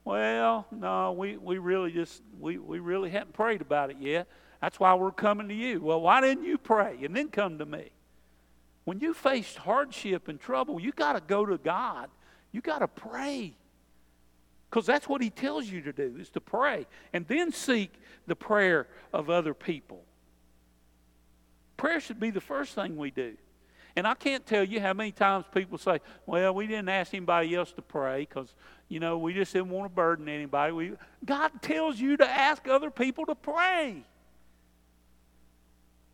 Well, 0.03 0.67
no, 0.71 1.13
we, 1.13 1.37
we 1.37 1.57
really 1.57 1.91
just 1.91 2.21
we, 2.39 2.57
we 2.57 2.79
really 2.79 3.09
haven't 3.09 3.33
prayed 3.33 3.61
about 3.61 3.89
it 3.89 3.97
yet. 3.99 4.27
That's 4.61 4.79
why 4.79 4.93
we're 4.93 5.11
coming 5.11 5.47
to 5.47 5.53
you. 5.53 5.81
Well, 5.81 6.01
why 6.01 6.21
didn't 6.21 6.45
you 6.45 6.57
pray 6.57 6.99
and 7.03 7.15
then 7.15 7.29
come 7.29 7.57
to 7.57 7.65
me? 7.65 7.89
When 8.83 8.99
you 8.99 9.13
face 9.13 9.55
hardship 9.55 10.27
and 10.27 10.39
trouble, 10.39 10.79
you 10.79 10.91
got 10.91 11.13
to 11.13 11.21
go 11.21 11.45
to 11.45 11.57
God. 11.57 12.09
You 12.51 12.61
got 12.61 12.79
to 12.79 12.87
pray. 12.87 13.55
Because 14.69 14.85
that's 14.85 15.09
what 15.09 15.21
he 15.21 15.29
tells 15.29 15.65
you 15.65 15.81
to 15.81 15.93
do, 15.93 16.17
is 16.19 16.29
to 16.31 16.41
pray. 16.41 16.85
And 17.13 17.27
then 17.27 17.51
seek 17.51 17.91
the 18.27 18.35
prayer 18.35 18.87
of 19.11 19.29
other 19.29 19.53
people. 19.53 20.03
Prayer 21.77 21.99
should 21.99 22.19
be 22.19 22.29
the 22.29 22.41
first 22.41 22.75
thing 22.75 22.95
we 22.95 23.11
do. 23.11 23.35
And 23.95 24.05
I 24.05 24.13
can't 24.13 24.45
tell 24.45 24.63
you 24.63 24.81
how 24.81 24.93
many 24.93 25.11
times 25.11 25.45
people 25.53 25.77
say, 25.77 25.99
well, 26.25 26.53
we 26.53 26.67
didn't 26.67 26.89
ask 26.89 27.13
anybody 27.13 27.55
else 27.55 27.71
to 27.73 27.81
pray 27.81 28.21
because, 28.21 28.53
you 28.89 28.99
know, 28.99 29.17
we 29.17 29.33
just 29.33 29.53
didn't 29.53 29.69
want 29.69 29.89
to 29.89 29.95
burden 29.95 30.27
anybody. 30.27 30.73
We, 30.73 30.91
God 31.23 31.51
tells 31.61 31.97
you 31.97 32.17
to 32.17 32.29
ask 32.29 32.67
other 32.67 32.91
people 32.91 33.25
to 33.27 33.35
pray. 33.35 34.03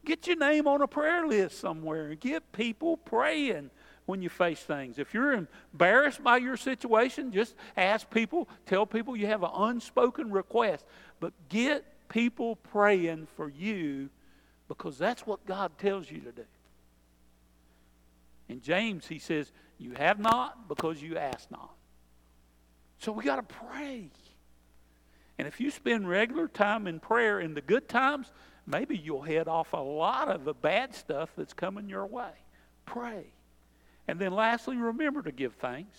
Get 0.05 0.27
your 0.27 0.37
name 0.37 0.67
on 0.67 0.81
a 0.81 0.87
prayer 0.87 1.25
list 1.25 1.59
somewhere 1.59 2.09
and 2.09 2.19
get 2.19 2.51
people 2.51 2.97
praying 2.97 3.71
when 4.05 4.21
you 4.21 4.29
face 4.29 4.59
things. 4.59 4.99
If 4.99 5.13
you're 5.13 5.33
embarrassed 5.33 6.23
by 6.23 6.37
your 6.37 6.57
situation, 6.57 7.31
just 7.31 7.55
ask 7.77 8.09
people, 8.09 8.47
tell 8.65 8.85
people 8.85 9.15
you 9.15 9.27
have 9.27 9.43
an 9.43 9.51
unspoken 9.55 10.31
request. 10.31 10.85
But 11.19 11.33
get 11.49 11.83
people 12.09 12.57
praying 12.57 13.27
for 13.35 13.49
you 13.49 14.09
because 14.67 14.97
that's 14.97 15.25
what 15.25 15.45
God 15.45 15.71
tells 15.77 16.09
you 16.11 16.19
to 16.21 16.31
do. 16.31 16.45
In 18.51 18.61
James, 18.61 19.07
he 19.07 19.17
says, 19.17 19.49
You 19.77 19.93
have 19.93 20.19
not 20.19 20.67
because 20.67 21.01
you 21.01 21.17
ask 21.17 21.49
not. 21.49 21.71
So 22.99 23.13
we 23.13 23.23
got 23.23 23.37
to 23.37 23.55
pray. 23.55 24.11
And 25.37 25.47
if 25.47 25.61
you 25.61 25.71
spend 25.71 26.07
regular 26.07 26.49
time 26.49 26.85
in 26.85 26.99
prayer 26.99 27.39
in 27.39 27.53
the 27.53 27.61
good 27.61 27.87
times, 27.87 28.29
maybe 28.67 28.97
you'll 28.97 29.21
head 29.21 29.47
off 29.47 29.71
a 29.71 29.77
lot 29.77 30.27
of 30.27 30.43
the 30.43 30.53
bad 30.53 30.93
stuff 30.93 31.29
that's 31.37 31.53
coming 31.53 31.87
your 31.87 32.05
way. 32.05 32.31
Pray. 32.85 33.27
And 34.07 34.19
then 34.19 34.33
lastly, 34.33 34.75
remember 34.75 35.21
to 35.21 35.31
give 35.31 35.53
thanks. 35.53 35.97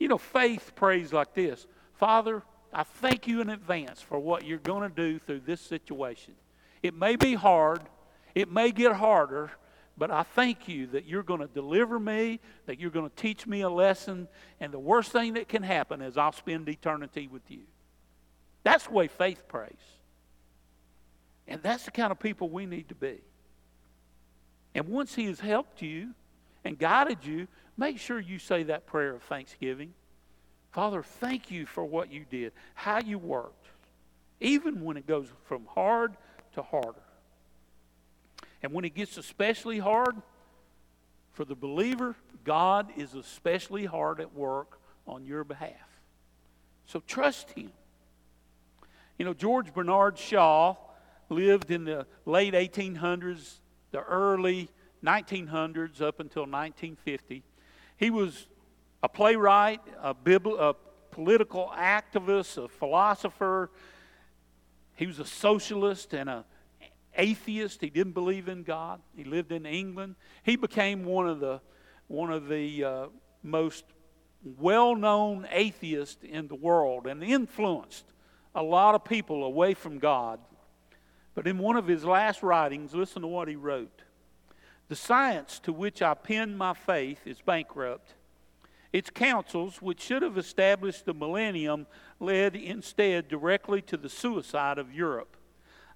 You 0.00 0.08
know, 0.08 0.18
faith 0.18 0.72
prays 0.74 1.12
like 1.12 1.34
this 1.34 1.68
Father, 1.94 2.42
I 2.72 2.82
thank 2.82 3.28
you 3.28 3.40
in 3.40 3.48
advance 3.48 4.00
for 4.00 4.18
what 4.18 4.44
you're 4.44 4.58
going 4.58 4.90
to 4.90 4.94
do 4.94 5.20
through 5.20 5.42
this 5.46 5.60
situation. 5.60 6.34
It 6.82 6.94
may 6.94 7.14
be 7.14 7.34
hard, 7.34 7.82
it 8.34 8.50
may 8.50 8.72
get 8.72 8.92
harder, 8.92 9.52
but 10.00 10.10
I 10.10 10.22
thank 10.22 10.66
you 10.66 10.86
that 10.88 11.04
you're 11.04 11.22
going 11.22 11.40
to 11.40 11.46
deliver 11.46 12.00
me, 12.00 12.40
that 12.64 12.80
you're 12.80 12.90
going 12.90 13.10
to 13.10 13.14
teach 13.16 13.46
me 13.46 13.60
a 13.60 13.68
lesson, 13.68 14.28
and 14.58 14.72
the 14.72 14.78
worst 14.78 15.12
thing 15.12 15.34
that 15.34 15.46
can 15.46 15.62
happen 15.62 16.00
is 16.00 16.16
I'll 16.16 16.32
spend 16.32 16.66
eternity 16.70 17.28
with 17.28 17.42
you. 17.50 17.64
That's 18.62 18.86
the 18.86 18.94
way 18.94 19.08
faith 19.08 19.46
prays. 19.46 19.74
And 21.46 21.62
that's 21.62 21.84
the 21.84 21.90
kind 21.90 22.12
of 22.12 22.18
people 22.18 22.48
we 22.48 22.64
need 22.64 22.88
to 22.88 22.94
be. 22.94 23.18
And 24.74 24.88
once 24.88 25.14
He 25.14 25.26
has 25.26 25.38
helped 25.38 25.82
you 25.82 26.14
and 26.64 26.78
guided 26.78 27.26
you, 27.26 27.46
make 27.76 27.98
sure 27.98 28.18
you 28.18 28.38
say 28.38 28.62
that 28.62 28.86
prayer 28.86 29.16
of 29.16 29.22
thanksgiving. 29.24 29.92
Father, 30.70 31.02
thank 31.02 31.50
you 31.50 31.66
for 31.66 31.84
what 31.84 32.10
you 32.10 32.24
did, 32.30 32.54
how 32.72 33.00
you 33.00 33.18
worked, 33.18 33.66
even 34.40 34.82
when 34.82 34.96
it 34.96 35.06
goes 35.06 35.26
from 35.44 35.66
hard 35.66 36.16
to 36.54 36.62
harder. 36.62 37.02
And 38.62 38.72
when 38.72 38.84
it 38.84 38.94
gets 38.94 39.16
especially 39.16 39.78
hard, 39.78 40.16
for 41.32 41.44
the 41.44 41.54
believer, 41.54 42.16
God 42.44 42.92
is 42.96 43.14
especially 43.14 43.86
hard 43.86 44.20
at 44.20 44.34
work 44.34 44.78
on 45.06 45.24
your 45.24 45.44
behalf. 45.44 45.72
So 46.86 47.00
trust 47.06 47.50
Him. 47.52 47.72
You 49.18 49.24
know, 49.24 49.34
George 49.34 49.72
Bernard 49.72 50.18
Shaw 50.18 50.76
lived 51.28 51.70
in 51.70 51.84
the 51.84 52.06
late 52.26 52.54
1800s, 52.54 53.60
the 53.92 54.02
early 54.02 54.68
1900s, 55.04 56.02
up 56.02 56.20
until 56.20 56.42
1950. 56.42 57.42
He 57.96 58.10
was 58.10 58.48
a 59.02 59.08
playwright, 59.08 59.80
a, 60.02 60.14
bibl- 60.14 60.58
a 60.58 60.74
political 61.10 61.72
activist, 61.76 62.62
a 62.62 62.68
philosopher. 62.68 63.70
He 64.96 65.06
was 65.06 65.20
a 65.20 65.24
socialist 65.24 66.12
and 66.12 66.28
an 66.28 66.44
atheist. 67.20 67.80
He 67.80 67.90
didn't 67.90 68.12
believe 68.12 68.48
in 68.48 68.62
God. 68.62 69.00
He 69.16 69.24
lived 69.24 69.52
in 69.52 69.66
England. 69.66 70.16
He 70.42 70.56
became 70.56 71.04
one 71.04 71.28
of 71.28 71.40
the 71.40 71.60
one 72.08 72.32
of 72.32 72.48
the 72.48 72.84
uh, 72.84 73.06
most 73.42 73.84
well-known 74.42 75.46
atheists 75.52 76.24
in 76.24 76.48
the 76.48 76.56
world 76.56 77.06
and 77.06 77.22
influenced 77.22 78.04
a 78.54 78.62
lot 78.62 78.96
of 78.96 79.04
people 79.04 79.44
away 79.44 79.74
from 79.74 79.98
God 79.98 80.40
but 81.34 81.46
in 81.46 81.58
one 81.58 81.76
of 81.76 81.86
his 81.86 82.04
last 82.04 82.42
writings, 82.42 82.94
listen 82.94 83.22
to 83.22 83.28
what 83.28 83.48
he 83.48 83.56
wrote 83.56 84.02
The 84.88 84.96
science 84.96 85.58
to 85.60 85.72
which 85.72 86.02
I 86.02 86.14
pin 86.14 86.56
my 86.56 86.74
faith 86.74 87.26
is 87.26 87.40
bankrupt. 87.40 88.14
Its 88.92 89.08
counsels, 89.08 89.80
which 89.80 90.02
should 90.02 90.22
have 90.22 90.36
established 90.36 91.04
the 91.04 91.14
millennium, 91.14 91.86
led 92.18 92.56
instead 92.56 93.28
directly 93.28 93.80
to 93.82 93.96
the 93.96 94.08
suicide 94.08 94.78
of 94.78 94.92
Europe. 94.92 95.36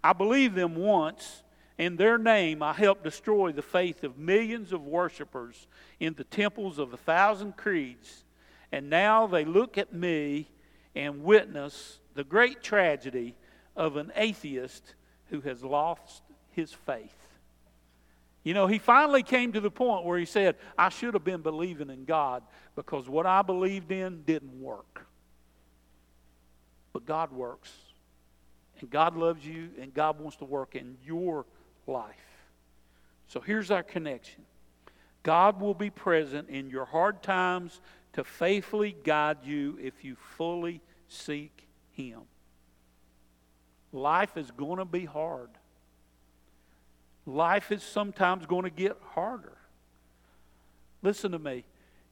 I 0.04 0.12
believed 0.12 0.54
them 0.54 0.76
once. 0.76 1.42
In 1.78 1.96
their 1.96 2.18
name, 2.18 2.62
I 2.62 2.74
helped 2.74 3.02
destroy 3.02 3.50
the 3.50 3.62
faith 3.62 4.04
of 4.04 4.18
millions 4.18 4.72
of 4.72 4.86
worshippers 4.86 5.66
in 5.98 6.12
the 6.12 6.24
temples 6.24 6.78
of 6.78 6.92
a 6.92 6.98
thousand 6.98 7.56
creeds. 7.56 8.24
And 8.70 8.90
now 8.90 9.26
they 9.26 9.46
look 9.46 9.78
at 9.78 9.94
me 9.94 10.50
and 10.94 11.24
witness 11.24 11.98
the 12.14 12.22
great 12.22 12.62
tragedy 12.62 13.34
of 13.74 13.96
an 13.96 14.12
atheist 14.14 14.94
who 15.30 15.40
has 15.40 15.64
lost 15.64 16.22
his 16.50 16.72
faith. 16.72 17.16
You 18.44 18.52
know, 18.52 18.66
he 18.66 18.78
finally 18.78 19.22
came 19.22 19.52
to 19.52 19.60
the 19.60 19.70
point 19.70 20.04
where 20.04 20.18
he 20.18 20.26
said, 20.26 20.56
I 20.76 20.90
should 20.90 21.14
have 21.14 21.24
been 21.24 21.40
believing 21.40 21.88
in 21.88 22.04
God 22.04 22.42
because 22.76 23.08
what 23.08 23.24
I 23.24 23.40
believed 23.40 23.90
in 23.90 24.22
didn't 24.24 24.60
work. 24.60 25.06
But 26.92 27.06
God 27.06 27.32
works. 27.32 27.72
And 28.84 28.90
God 28.90 29.16
loves 29.16 29.46
you, 29.46 29.70
and 29.80 29.94
God 29.94 30.20
wants 30.20 30.36
to 30.36 30.44
work 30.44 30.76
in 30.76 30.98
your 31.02 31.46
life. 31.86 32.14
So 33.26 33.40
here's 33.40 33.70
our 33.70 33.82
connection 33.82 34.42
God 35.22 35.60
will 35.60 35.74
be 35.74 35.90
present 35.90 36.50
in 36.50 36.68
your 36.68 36.84
hard 36.84 37.22
times 37.22 37.80
to 38.12 38.24
faithfully 38.24 38.94
guide 39.02 39.38
you 39.42 39.78
if 39.82 40.04
you 40.04 40.16
fully 40.36 40.82
seek 41.08 41.66
Him. 41.92 42.20
Life 43.92 44.36
is 44.36 44.50
going 44.50 44.78
to 44.78 44.84
be 44.84 45.04
hard 45.04 45.48
life 47.26 47.72
is 47.72 47.82
sometimes 47.82 48.46
going 48.46 48.64
to 48.64 48.70
get 48.70 48.96
harder. 49.14 49.56
Listen 51.02 51.32
to 51.32 51.38
me. 51.38 51.64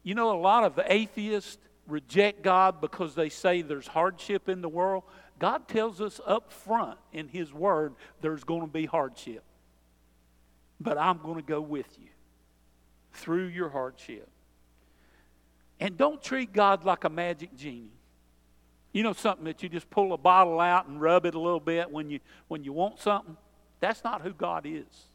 You 0.02 0.14
know, 0.14 0.36
a 0.36 0.40
lot 0.40 0.64
of 0.64 0.80
atheists 0.86 1.58
reject 1.86 2.42
God 2.42 2.80
because 2.80 3.14
they 3.14 3.28
say 3.28 3.62
there's 3.62 3.86
hardship 3.86 4.48
in 4.48 4.60
the 4.62 4.68
world. 4.68 5.04
God 5.42 5.66
tells 5.66 6.00
us 6.00 6.20
up 6.24 6.52
front 6.52 7.00
in 7.12 7.26
His 7.26 7.52
Word 7.52 7.96
there's 8.20 8.44
going 8.44 8.60
to 8.60 8.68
be 8.68 8.86
hardship. 8.86 9.42
But 10.80 10.96
I'm 10.96 11.18
going 11.18 11.34
to 11.34 11.42
go 11.42 11.60
with 11.60 11.98
you 12.00 12.10
through 13.12 13.46
your 13.46 13.68
hardship. 13.68 14.28
And 15.80 15.98
don't 15.98 16.22
treat 16.22 16.52
God 16.52 16.84
like 16.84 17.02
a 17.02 17.08
magic 17.08 17.56
genie. 17.56 17.90
You 18.92 19.02
know 19.02 19.14
something 19.14 19.44
that 19.46 19.64
you 19.64 19.68
just 19.68 19.90
pull 19.90 20.12
a 20.12 20.16
bottle 20.16 20.60
out 20.60 20.86
and 20.86 21.00
rub 21.00 21.26
it 21.26 21.34
a 21.34 21.40
little 21.40 21.58
bit 21.58 21.90
when 21.90 22.08
you 22.08 22.20
when 22.46 22.62
you 22.62 22.72
want 22.72 23.00
something? 23.00 23.36
That's 23.80 24.04
not 24.04 24.22
who 24.22 24.32
God 24.32 24.64
is. 24.64 25.08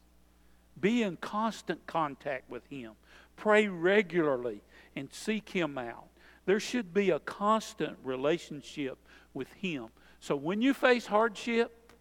Be 0.78 1.04
in 1.04 1.16
constant 1.16 1.86
contact 1.86 2.50
with 2.50 2.66
Him. 2.66 2.92
Pray 3.36 3.66
regularly 3.66 4.60
and 4.94 5.10
seek 5.10 5.48
Him 5.48 5.78
out. 5.78 6.08
There 6.44 6.60
should 6.60 6.92
be 6.92 7.08
a 7.08 7.18
constant 7.18 7.96
relationship 8.04 8.98
with 9.32 9.50
Him. 9.54 9.88
So 10.20 10.36
when 10.36 10.62
you 10.62 10.74
face 10.74 11.06
hardship, 11.06 11.92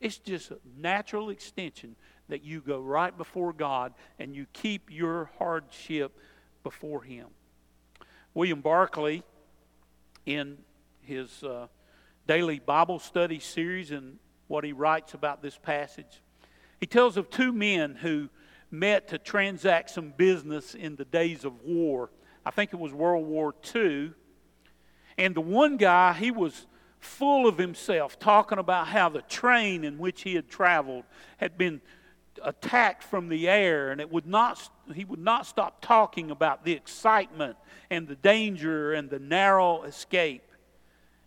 it's 0.00 0.18
just 0.18 0.50
a 0.50 0.58
natural 0.78 1.30
extension 1.30 1.96
that 2.28 2.42
you 2.42 2.60
go 2.60 2.80
right 2.80 3.16
before 3.16 3.52
God 3.52 3.94
and 4.18 4.34
you 4.34 4.46
keep 4.52 4.90
your 4.90 5.30
hardship 5.38 6.18
before 6.62 7.02
Him. 7.02 7.26
William 8.34 8.60
Barclay, 8.60 9.22
in 10.26 10.58
his 11.02 11.42
uh, 11.42 11.66
daily 12.26 12.58
Bible 12.58 12.98
study 12.98 13.40
series 13.40 13.90
and 13.90 14.18
what 14.48 14.64
he 14.64 14.72
writes 14.72 15.14
about 15.14 15.42
this 15.42 15.58
passage. 15.58 16.22
He 16.78 16.86
tells 16.86 17.16
of 17.16 17.30
two 17.30 17.52
men 17.52 17.96
who 17.96 18.28
met 18.70 19.08
to 19.08 19.18
transact 19.18 19.90
some 19.90 20.12
business 20.16 20.74
in 20.74 20.96
the 20.96 21.04
days 21.04 21.44
of 21.44 21.62
war. 21.62 22.10
I 22.44 22.50
think 22.50 22.72
it 22.72 22.78
was 22.78 22.92
World 22.92 23.26
War 23.26 23.54
II. 23.74 24.12
And 25.18 25.34
the 25.34 25.40
one 25.40 25.76
guy, 25.76 26.12
he 26.12 26.30
was 26.30 26.66
full 27.00 27.46
of 27.46 27.58
himself, 27.58 28.18
talking 28.18 28.58
about 28.58 28.88
how 28.88 29.08
the 29.08 29.22
train 29.22 29.84
in 29.84 29.98
which 29.98 30.22
he 30.22 30.34
had 30.34 30.48
traveled 30.48 31.04
had 31.38 31.58
been 31.58 31.80
attacked 32.42 33.02
from 33.02 33.28
the 33.28 33.48
air 33.48 33.90
and 33.90 34.00
it 34.00 34.10
would 34.10 34.26
not 34.26 34.70
he 34.94 35.04
would 35.04 35.20
not 35.20 35.44
stop 35.44 35.82
talking 35.82 36.30
about 36.30 36.64
the 36.64 36.72
excitement 36.72 37.54
and 37.90 38.08
the 38.08 38.14
danger 38.14 38.94
and 38.94 39.10
the 39.10 39.18
narrow 39.18 39.82
escape 39.82 40.50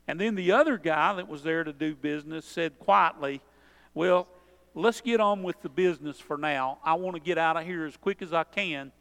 and 0.07 0.19
then 0.19 0.35
the 0.35 0.51
other 0.51 0.77
guy 0.77 1.13
that 1.13 1.27
was 1.27 1.43
there 1.43 1.63
to 1.63 1.71
do 1.71 1.95
business 1.95 2.45
said 2.45 2.77
quietly, 2.79 3.41
Well, 3.93 4.27
let's 4.73 5.01
get 5.01 5.19
on 5.19 5.43
with 5.43 5.61
the 5.61 5.69
business 5.69 6.19
for 6.19 6.37
now. 6.37 6.79
I 6.83 6.95
want 6.95 7.15
to 7.15 7.21
get 7.21 7.37
out 7.37 7.57
of 7.57 7.65
here 7.65 7.85
as 7.85 7.95
quick 7.95 8.21
as 8.21 8.33
I 8.33 8.43
can. 8.43 8.91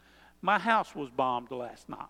My 0.40 0.58
house 0.58 0.94
was 0.94 1.10
bombed 1.10 1.50
last 1.50 1.88
night. 1.88 2.06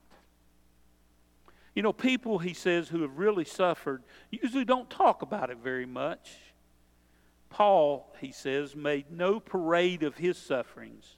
You 1.75 1.83
know, 1.83 1.93
people, 1.93 2.39
he 2.39 2.53
says, 2.53 2.89
who 2.89 3.03
have 3.03 3.19
really 3.19 3.45
suffered 3.45 4.03
usually 4.31 4.65
don't 4.65 4.91
talk 4.91 5.23
about 5.23 5.51
it 5.51 5.59
very 5.59 5.87
much. 5.87 6.31
Paul, 7.49 8.15
he 8.21 8.33
says, 8.33 8.75
made 8.75 9.11
no 9.11 9.41
parade 9.41 10.03
of 10.03 10.17
his 10.17 10.39
sufferings, 10.39 11.17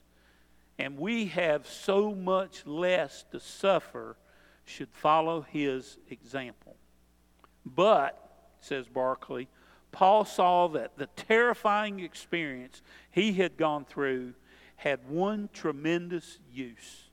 and 0.77 0.97
we 0.97 1.27
have 1.27 1.65
so 1.65 2.13
much 2.13 2.65
less 2.65 3.23
to 3.31 3.39
suffer 3.39 4.17
should 4.65 4.89
follow 4.91 5.41
his 5.41 5.97
example. 6.09 6.75
But, 7.65 8.51
says 8.59 8.87
Barclay, 8.87 9.47
Paul 9.91 10.25
saw 10.25 10.67
that 10.69 10.97
the 10.97 11.07
terrifying 11.15 12.01
experience 12.01 12.81
he 13.11 13.33
had 13.33 13.55
gone 13.55 13.85
through 13.85 14.33
had 14.75 15.07
one 15.07 15.49
tremendous 15.53 16.39
use. 16.51 17.09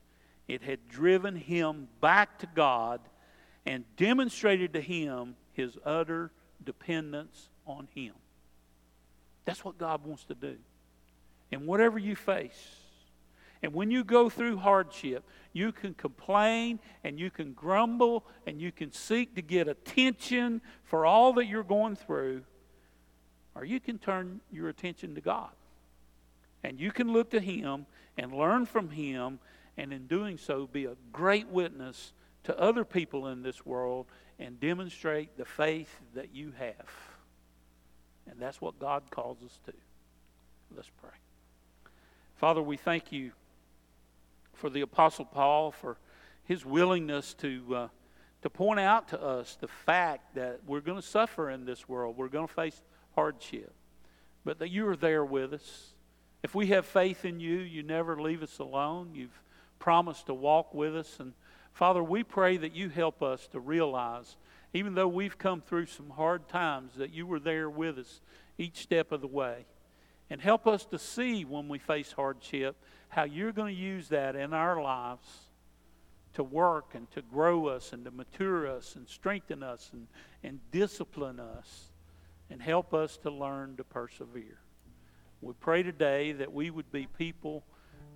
It 0.49 0.63
had 0.63 0.89
driven 0.89 1.37
him 1.37 1.87
back 2.01 2.39
to 2.39 2.47
God 2.53 2.99
and 3.65 3.83
demonstrated 3.95 4.73
to 4.73 4.81
him 4.81 5.35
his 5.53 5.77
utter 5.85 6.31
dependence 6.65 7.49
on 7.65 7.87
Him. 7.93 8.13
That's 9.45 9.63
what 9.63 9.77
God 9.77 10.05
wants 10.05 10.25
to 10.25 10.35
do. 10.35 10.55
And 11.51 11.67
whatever 11.67 11.99
you 11.99 12.15
face, 12.15 12.75
and 13.61 13.73
when 13.73 13.91
you 13.91 14.03
go 14.03 14.29
through 14.29 14.57
hardship, 14.57 15.23
you 15.53 15.71
can 15.71 15.93
complain 15.93 16.79
and 17.03 17.19
you 17.19 17.29
can 17.29 17.53
grumble 17.53 18.25
and 18.45 18.59
you 18.59 18.71
can 18.71 18.91
seek 18.91 19.35
to 19.35 19.41
get 19.41 19.67
attention 19.67 20.61
for 20.83 21.05
all 21.05 21.33
that 21.33 21.45
you're 21.45 21.63
going 21.63 21.95
through, 21.95 22.43
or 23.55 23.63
you 23.63 23.79
can 23.79 23.99
turn 23.99 24.41
your 24.51 24.69
attention 24.69 25.15
to 25.15 25.21
God. 25.21 25.51
And 26.63 26.79
you 26.79 26.91
can 26.91 27.11
look 27.11 27.29
to 27.31 27.39
Him 27.39 27.85
and 28.17 28.33
learn 28.33 28.65
from 28.65 28.89
Him, 28.89 29.39
and 29.77 29.93
in 29.93 30.07
doing 30.07 30.37
so, 30.37 30.67
be 30.67 30.85
a 30.85 30.95
great 31.11 31.47
witness 31.47 32.13
to 32.43 32.59
other 32.59 32.83
people 32.83 33.27
in 33.27 33.41
this 33.41 33.65
world 33.65 34.07
and 34.39 34.59
demonstrate 34.59 35.37
the 35.37 35.45
faith 35.45 35.95
that 36.15 36.33
you 36.33 36.53
have. 36.57 36.89
And 38.29 38.39
that's 38.39 38.61
what 38.61 38.79
God 38.79 39.03
calls 39.09 39.37
us 39.43 39.59
to. 39.65 39.73
Let's 40.75 40.89
pray. 41.01 41.11
Father, 42.35 42.61
we 42.61 42.77
thank 42.77 43.11
you 43.11 43.31
for 44.53 44.69
the 44.69 44.81
Apostle 44.81 45.25
Paul 45.25 45.71
for 45.71 45.97
his 46.45 46.65
willingness 46.65 47.33
to, 47.35 47.75
uh, 47.75 47.87
to 48.41 48.49
point 48.49 48.79
out 48.79 49.09
to 49.09 49.21
us 49.21 49.57
the 49.59 49.67
fact 49.67 50.35
that 50.35 50.61
we're 50.65 50.81
going 50.81 50.99
to 50.99 51.07
suffer 51.07 51.49
in 51.49 51.65
this 51.65 51.87
world. 51.87 52.17
We're 52.17 52.27
going 52.27 52.47
to 52.47 52.53
face 52.53 52.81
hardship. 53.15 53.73
But 54.43 54.59
that 54.59 54.69
you 54.69 54.87
are 54.89 54.95
there 54.95 55.23
with 55.23 55.53
us. 55.53 55.93
If 56.43 56.53
we 56.53 56.67
have 56.67 56.85
faith 56.85 57.23
in 57.23 57.39
you, 57.39 57.59
you 57.59 57.83
never 57.83 58.21
leave 58.21 58.43
us 58.43 58.59
alone. 58.59 59.11
You've 59.13 59.41
promised 59.79 60.25
to 60.25 60.33
walk 60.33 60.73
with 60.73 60.95
us. 60.95 61.17
And 61.19 61.33
Father, 61.73 62.03
we 62.03 62.23
pray 62.23 62.57
that 62.57 62.75
you 62.75 62.89
help 62.89 63.23
us 63.23 63.47
to 63.47 63.59
realize, 63.59 64.37
even 64.73 64.93
though 64.93 65.07
we've 65.07 65.37
come 65.37 65.59
through 65.61 65.87
some 65.87 66.11
hard 66.11 66.47
times, 66.47 66.93
that 66.97 67.11
you 67.11 67.25
were 67.25 67.39
there 67.39 67.69
with 67.69 67.97
us 67.97 68.21
each 68.57 68.77
step 68.77 69.11
of 69.11 69.21
the 69.21 69.27
way. 69.27 69.65
And 70.29 70.39
help 70.39 70.67
us 70.67 70.85
to 70.85 70.99
see 70.99 71.45
when 71.45 71.67
we 71.67 71.79
face 71.79 72.11
hardship 72.11 72.75
how 73.09 73.23
you're 73.23 73.51
going 73.51 73.75
to 73.75 73.81
use 73.81 74.09
that 74.09 74.35
in 74.35 74.53
our 74.53 74.81
lives 74.81 75.27
to 76.33 76.43
work 76.43 76.95
and 76.95 77.09
to 77.11 77.21
grow 77.21 77.67
us 77.67 77.93
and 77.93 78.05
to 78.05 78.11
mature 78.11 78.67
us 78.67 78.95
and 78.95 79.07
strengthen 79.07 79.61
us 79.61 79.89
and, 79.93 80.07
and 80.43 80.59
discipline 80.71 81.39
us 81.39 81.91
and 82.49 82.61
help 82.61 82.93
us 82.93 83.17
to 83.17 83.31
learn 83.31 83.75
to 83.77 83.83
persevere. 83.83 84.59
We 85.41 85.53
pray 85.59 85.83
today 85.83 86.31
that 86.33 86.53
we 86.53 86.69
would 86.69 86.91
be 86.91 87.07
people 87.17 87.63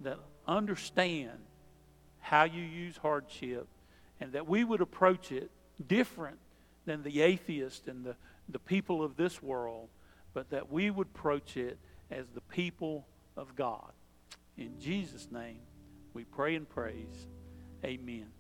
that 0.02 0.18
understand 0.48 1.40
how 2.30 2.44
you 2.44 2.62
use 2.62 2.98
hardship 2.98 3.68
and 4.20 4.34
that 4.34 4.48
we 4.48 4.64
would 4.64 4.82
approach 4.82 5.32
it 5.32 5.50
different 5.88 6.38
than 6.86 7.02
the 7.04 7.22
atheist 7.22 7.88
and 7.88 8.04
the, 8.04 8.16
the 8.50 8.60
people 8.60 9.02
of 9.02 9.16
this 9.16 9.42
world, 9.42 9.88
but 10.34 10.50
that 10.50 10.70
we 10.70 10.90
would 10.90 11.08
approach 11.08 11.56
it 11.56 11.78
as 12.12 12.26
the 12.34 12.42
people 12.42 13.06
of 13.38 13.56
God. 13.56 13.92
In 14.58 14.78
Jesus' 14.80 15.30
name, 15.32 15.60
we 16.14 16.26
pray 16.26 16.56
and 16.56 16.68
praise. 16.68 17.28
Amen. 17.86 18.28